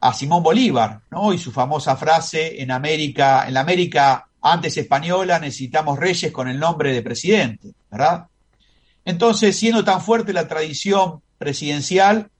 a 0.00 0.14
Simón 0.14 0.44
Bolívar, 0.44 1.00
¿no? 1.10 1.32
Y 1.32 1.38
su 1.38 1.50
famosa 1.50 1.96
frase 1.96 2.62
en 2.62 2.70
América, 2.70 3.48
en 3.48 3.54
la 3.54 3.60
América 3.60 4.28
antes 4.40 4.76
española 4.76 5.40
necesitamos 5.40 5.98
reyes 5.98 6.30
con 6.30 6.46
el 6.46 6.60
nombre 6.60 6.92
de 6.92 7.02
presidente, 7.02 7.72
¿verdad? 7.90 8.26
Entonces, 9.04 9.58
siendo 9.58 9.84
tan 9.84 10.00
fuerte 10.00 10.32
la 10.32 10.46
tradición 10.46 11.20
presidencial, 11.38 12.30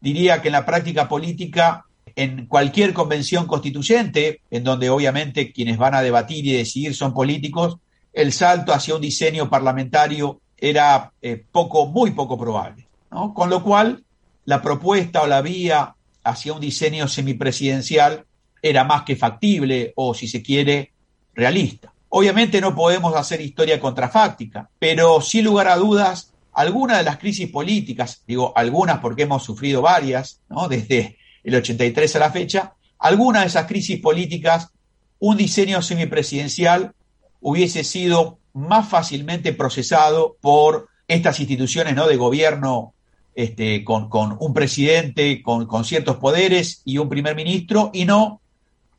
diría 0.00 0.42
que 0.42 0.48
en 0.48 0.52
la 0.52 0.66
práctica 0.66 1.08
política, 1.08 1.83
en 2.16 2.46
cualquier 2.46 2.92
convención 2.92 3.46
constituyente, 3.46 4.40
en 4.50 4.64
donde 4.64 4.90
obviamente 4.90 5.52
quienes 5.52 5.78
van 5.78 5.94
a 5.94 6.02
debatir 6.02 6.46
y 6.46 6.52
decidir 6.52 6.94
son 6.94 7.12
políticos, 7.12 7.78
el 8.12 8.32
salto 8.32 8.72
hacia 8.72 8.94
un 8.94 9.00
diseño 9.00 9.50
parlamentario 9.50 10.40
era 10.56 11.12
eh, 11.20 11.44
poco, 11.50 11.86
muy 11.86 12.12
poco 12.12 12.38
probable. 12.38 12.86
Con 13.34 13.48
lo 13.48 13.62
cual, 13.62 14.02
la 14.44 14.60
propuesta 14.60 15.22
o 15.22 15.26
la 15.26 15.40
vía 15.40 15.94
hacia 16.24 16.52
un 16.52 16.60
diseño 16.60 17.06
semipresidencial 17.06 18.24
era 18.60 18.82
más 18.82 19.02
que 19.02 19.14
factible 19.14 19.92
o, 19.94 20.14
si 20.14 20.26
se 20.26 20.42
quiere, 20.42 20.92
realista. 21.34 21.92
Obviamente 22.08 22.60
no 22.60 22.74
podemos 22.74 23.14
hacer 23.14 23.40
historia 23.40 23.80
contrafáctica, 23.80 24.68
pero 24.78 25.20
sin 25.20 25.44
lugar 25.44 25.68
a 25.68 25.76
dudas, 25.76 26.32
algunas 26.52 26.98
de 26.98 27.04
las 27.04 27.18
crisis 27.18 27.50
políticas, 27.50 28.22
digo 28.26 28.52
algunas 28.56 29.00
porque 29.00 29.24
hemos 29.24 29.42
sufrido 29.42 29.82
varias, 29.82 30.40
¿no? 30.48 30.68
desde 30.68 31.18
el 31.44 31.54
83 31.54 32.16
a 32.16 32.18
la 32.18 32.30
fecha, 32.30 32.72
algunas 32.98 33.42
de 33.42 33.48
esas 33.48 33.66
crisis 33.66 34.00
políticas, 34.00 34.70
un 35.18 35.36
diseño 35.36 35.82
semipresidencial 35.82 36.92
hubiese 37.40 37.84
sido 37.84 38.38
más 38.54 38.88
fácilmente 38.88 39.52
procesado 39.52 40.36
por 40.40 40.88
estas 41.06 41.38
instituciones 41.40 41.94
¿no? 41.94 42.06
de 42.08 42.16
gobierno 42.16 42.94
este, 43.34 43.84
con, 43.84 44.08
un 44.38 44.54
presidente 44.54 45.42
con, 45.42 45.66
con, 45.66 45.84
ciertos 45.84 46.16
poderes 46.16 46.82
y 46.84 46.98
un 46.98 47.08
primer 47.08 47.34
ministro, 47.34 47.90
y 47.92 48.04
no 48.04 48.40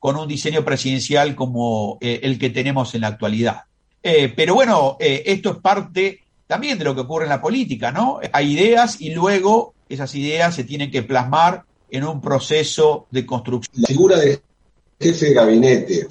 con 0.06 0.18
un 0.18 0.28
diseño 0.28 0.64
presidencial 0.64 1.36
como 1.36 1.98
eh, 2.00 2.20
el 2.24 2.38
que 2.38 2.52
tenemos 2.52 2.94
en 2.94 3.02
la 3.02 3.08
actualidad. 3.08 3.64
Eh, 4.04 4.32
pero 4.36 4.54
bueno, 4.54 4.98
eh, 5.00 5.24
esto 5.26 5.50
es 5.50 5.58
parte 5.58 6.22
también 6.46 6.78
de 6.78 6.86
lo 6.86 6.94
que 6.94 7.02
ocurre 7.02 7.26
en 7.26 7.30
la 7.30 7.42
política, 7.42 7.92
¿no? 7.92 8.20
Hay 8.32 8.54
ideas 8.54 9.02
y 9.02 9.16
luego 9.16 9.74
esas 9.90 10.14
ideas 10.14 10.54
se 10.54 10.64
tienen 10.64 10.92
que 10.92 11.02
plasmar 11.02 11.64
en 11.98 12.04
un 12.04 12.22
proceso 12.22 13.08
de 13.12 13.26
construcción. 13.26 13.82
La 13.82 13.88
figura 13.88 14.20
de 14.20 14.42
jefe 15.00 15.28
de 15.28 15.34
gabinete, 15.34 16.08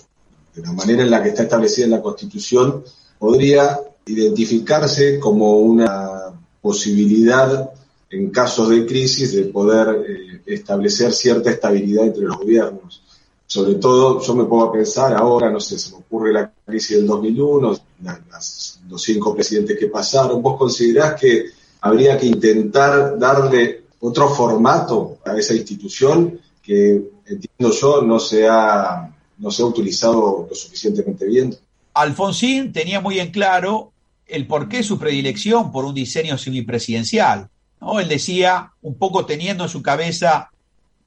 de 0.54 0.62
la 0.62 0.72
manera 0.72 1.02
en 1.02 1.10
la 1.10 1.22
que 1.22 1.30
está 1.30 1.44
establecida 1.44 1.86
en 1.86 1.92
la 1.92 2.02
Constitución, 2.02 2.84
podría 3.18 3.80
identificarse 4.06 5.18
como 5.18 5.58
una 5.58 6.32
posibilidad 6.60 7.70
en 8.10 8.30
casos 8.30 8.68
de 8.68 8.86
crisis 8.86 9.34
de 9.34 9.44
poder 9.44 10.04
eh, 10.08 10.42
establecer 10.46 11.12
cierta 11.12 11.50
estabilidad 11.50 12.06
entre 12.06 12.24
los 12.24 12.36
gobiernos 12.36 13.04
sobre 13.46 13.74
todo 13.76 14.20
yo 14.20 14.34
me 14.34 14.44
pongo 14.44 14.64
a 14.64 14.72
pensar 14.72 15.14
ahora, 15.14 15.50
no 15.50 15.60
sé, 15.60 15.78
se 15.78 15.92
me 15.92 15.98
ocurre 15.98 16.32
la 16.32 16.50
crisis 16.66 16.96
del 16.96 17.06
2001, 17.06 17.76
las, 18.02 18.80
los 18.88 19.02
cinco 19.02 19.34
presidentes 19.34 19.78
que 19.78 19.86
pasaron, 19.86 20.42
¿vos 20.42 20.58
considerás 20.58 21.20
que 21.20 21.46
habría 21.80 22.18
que 22.18 22.26
intentar 22.26 23.18
darle 23.18 23.83
otro 24.06 24.28
formato 24.28 25.18
a 25.24 25.36
esa 25.36 25.54
institución 25.54 26.38
que, 26.62 27.02
entiendo 27.26 27.74
yo, 27.74 28.02
no 28.02 28.18
se 28.18 28.46
ha, 28.46 29.10
no 29.38 29.50
se 29.50 29.64
utilizado 29.64 30.46
lo 30.48 30.54
suficientemente 30.54 31.24
bien? 31.24 31.56
Alfonsín 31.94 32.72
tenía 32.72 33.00
muy 33.00 33.18
en 33.18 33.30
claro 33.30 33.92
el 34.26 34.46
porqué 34.46 34.82
su 34.82 34.98
predilección 34.98 35.72
por 35.72 35.86
un 35.86 35.94
diseño 35.94 36.36
semipresidencial. 36.36 37.48
¿no? 37.80 37.98
Él 37.98 38.08
decía, 38.08 38.72
un 38.82 38.94
poco 38.96 39.24
teniendo 39.24 39.64
en 39.64 39.70
su 39.70 39.82
cabeza 39.82 40.50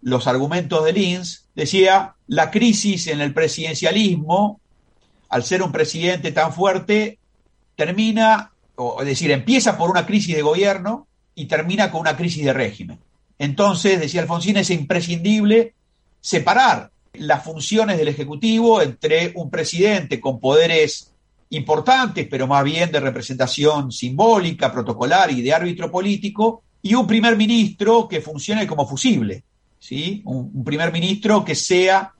los 0.01 0.25
argumentos 0.25 0.83
de 0.83 0.93
Linz, 0.93 1.45
decía, 1.53 2.15
la 2.27 2.49
crisis 2.49 3.07
en 3.07 3.21
el 3.21 3.33
presidencialismo, 3.33 4.59
al 5.29 5.43
ser 5.43 5.61
un 5.61 5.71
presidente 5.71 6.31
tan 6.31 6.51
fuerte, 6.51 7.19
termina, 7.75 8.51
o, 8.75 9.01
es 9.01 9.07
decir, 9.07 9.29
empieza 9.29 9.77
por 9.77 9.91
una 9.91 10.05
crisis 10.05 10.35
de 10.35 10.41
gobierno 10.41 11.06
y 11.37 11.45
termina 11.45 11.91
con 11.91 12.01
una 12.01 12.17
crisis 12.17 12.43
de 12.43 12.51
régimen. 12.51 12.97
Entonces, 13.37 13.99
decía 13.99 14.21
Alfonsín, 14.21 14.57
es 14.57 14.71
imprescindible 14.71 15.75
separar 16.19 16.89
las 17.13 17.43
funciones 17.43 17.97
del 17.99 18.07
Ejecutivo 18.07 18.81
entre 18.81 19.33
un 19.35 19.51
presidente 19.51 20.19
con 20.19 20.39
poderes 20.39 21.13
importantes, 21.51 22.27
pero 22.27 22.47
más 22.47 22.63
bien 22.63 22.91
de 22.91 22.99
representación 22.99 23.91
simbólica, 23.91 24.71
protocolar 24.71 25.29
y 25.29 25.43
de 25.43 25.53
árbitro 25.53 25.91
político, 25.91 26.63
y 26.81 26.95
un 26.95 27.05
primer 27.05 27.37
ministro 27.37 28.07
que 28.07 28.19
funcione 28.19 28.65
como 28.65 28.87
fusible, 28.87 29.43
¿sí? 29.77 30.23
Un, 30.25 30.63
primer 30.63 30.91
ministro 30.91 31.45
que 31.45 31.53
sea, 31.53 32.13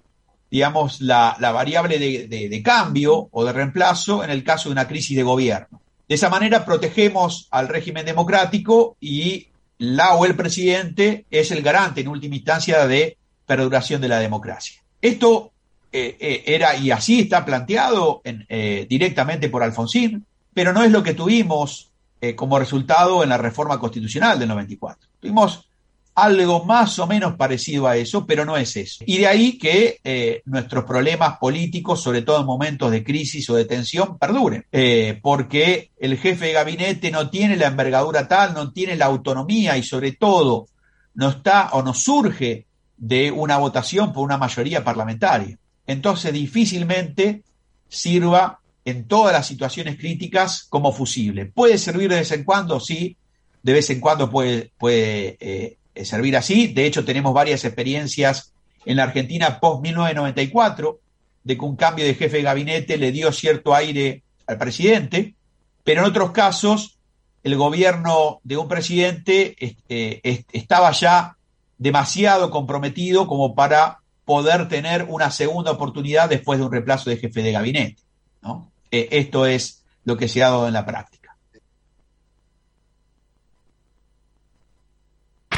digamos, 0.51 1.01
la, 1.01 1.35
variable 1.39 1.97
de, 1.97 2.27
de, 2.27 2.61
cambio 2.61 3.29
o 3.31 3.43
de 3.43 3.51
reemplazo 3.51 4.23
en 4.23 4.29
el 4.29 4.43
caso 4.43 4.69
de 4.69 4.73
una 4.73 4.87
crisis 4.87 5.17
de 5.17 5.23
gobierno. 5.23 5.81
De 6.07 6.15
esa 6.15 6.29
manera 6.29 6.65
protegemos 6.65 7.47
al 7.51 7.67
régimen 7.67 8.05
democrático 8.05 8.95
y 8.99 9.47
la 9.77 10.15
o 10.15 10.25
el 10.25 10.35
presidente 10.35 11.25
es 11.29 11.51
el 11.51 11.61
garante 11.61 12.01
en 12.01 12.07
última 12.07 12.35
instancia 12.35 12.87
de 12.87 13.17
perduración 13.45 14.01
de 14.01 14.07
la 14.07 14.19
democracia. 14.19 14.81
Esto 15.01 15.51
eh, 15.91 16.17
eh, 16.19 16.43
era 16.47 16.75
y 16.75 16.91
así 16.91 17.21
está 17.21 17.45
planteado 17.45 18.21
en, 18.23 18.45
eh, 18.49 18.85
directamente 18.89 19.49
por 19.49 19.63
Alfonsín, 19.63 20.25
pero 20.53 20.73
no 20.73 20.83
es 20.83 20.91
lo 20.91 21.03
que 21.03 21.13
tuvimos 21.13 21.91
eh, 22.19 22.33
como 22.33 22.57
resultado 22.57 23.21
en 23.21 23.29
la 23.29 23.37
reforma 23.37 23.79
constitucional 23.79 24.39
del 24.39 24.49
94. 24.49 25.07
Tuvimos 25.19 25.69
algo 26.17 26.65
más 26.65 26.97
o 26.97 27.05
menos 27.05 27.35
parecido 27.35 27.87
a 27.87 27.95
eso, 27.95 28.25
pero 28.25 28.43
no 28.43 28.57
es 28.57 28.75
eso. 28.75 29.03
Y 29.05 29.19
de 29.19 29.27
ahí 29.27 29.59
que 29.59 29.99
eh, 30.03 30.41
nuestros 30.45 30.83
problemas 30.83 31.37
políticos, 31.37 32.01
sobre 32.01 32.23
todo 32.23 32.39
en 32.39 32.47
momentos 32.47 32.89
de 32.89 33.03
crisis 33.03 33.47
o 33.51 33.55
de 33.55 33.65
tensión, 33.65 34.17
perduren, 34.17 34.65
eh, 34.71 35.19
porque 35.21 35.91
el 35.95 36.17
jefe 36.17 36.47
de 36.47 36.53
gabinete 36.53 37.11
no 37.11 37.29
tiene 37.29 37.55
la 37.55 37.67
envergadura 37.67 38.27
tal, 38.27 38.55
no 38.55 38.71
tiene 38.71 38.95
la 38.95 39.05
autonomía 39.05 39.77
y 39.77 39.83
sobre 39.83 40.13
todo 40.13 40.65
no 41.13 41.29
está 41.29 41.69
o 41.73 41.83
no 41.83 41.93
surge 41.93 42.65
de 42.97 43.29
una 43.29 43.57
votación 43.57 44.11
por 44.11 44.23
una 44.23 44.39
mayoría 44.39 44.83
parlamentaria. 44.83 45.55
Entonces 45.85 46.33
difícilmente 46.33 47.43
sirva 47.87 48.59
en 48.85 49.07
todas 49.07 49.33
las 49.33 49.45
situaciones 49.45 49.97
críticas 49.97 50.63
como 50.67 50.91
fusible. 50.91 51.45
Puede 51.45 51.77
servir 51.77 52.09
de 52.09 52.15
vez 52.15 52.31
en 52.31 52.43
cuando, 52.43 52.79
sí, 52.79 53.15
de 53.61 53.73
vez 53.73 53.87
en 53.91 53.99
cuando 53.99 54.31
puede, 54.31 54.71
puede 54.79 55.37
eh, 55.39 55.77
servir 56.05 56.37
así. 56.37 56.67
De 56.67 56.85
hecho, 56.85 57.05
tenemos 57.05 57.33
varias 57.33 57.63
experiencias 57.65 58.53
en 58.85 58.97
la 58.97 59.03
Argentina 59.03 59.59
post-1994 59.59 60.97
de 61.43 61.57
que 61.57 61.65
un 61.65 61.75
cambio 61.75 62.05
de 62.05 62.15
jefe 62.15 62.37
de 62.37 62.43
gabinete 62.43 62.97
le 62.97 63.11
dio 63.11 63.31
cierto 63.31 63.73
aire 63.73 64.23
al 64.47 64.57
presidente, 64.57 65.35
pero 65.83 66.01
en 66.01 66.07
otros 66.07 66.31
casos 66.31 66.97
el 67.43 67.55
gobierno 67.55 68.39
de 68.43 68.57
un 68.57 68.67
presidente 68.67 69.55
eh, 69.87 70.45
estaba 70.51 70.91
ya 70.91 71.37
demasiado 71.77 72.49
comprometido 72.49 73.27
como 73.27 73.55
para 73.55 73.99
poder 74.25 74.67
tener 74.67 75.05
una 75.07 75.31
segunda 75.31 75.71
oportunidad 75.71 76.27
después 76.27 76.59
de 76.59 76.65
un 76.65 76.71
reemplazo 76.71 77.09
de 77.09 77.17
jefe 77.17 77.41
de 77.41 77.51
gabinete. 77.53 78.01
¿no? 78.41 78.69
Eh, 78.91 79.07
esto 79.11 79.45
es 79.45 79.85
lo 80.03 80.17
que 80.17 80.27
se 80.27 80.43
ha 80.43 80.49
dado 80.49 80.67
en 80.67 80.73
la 80.73 80.85
práctica. 80.85 81.16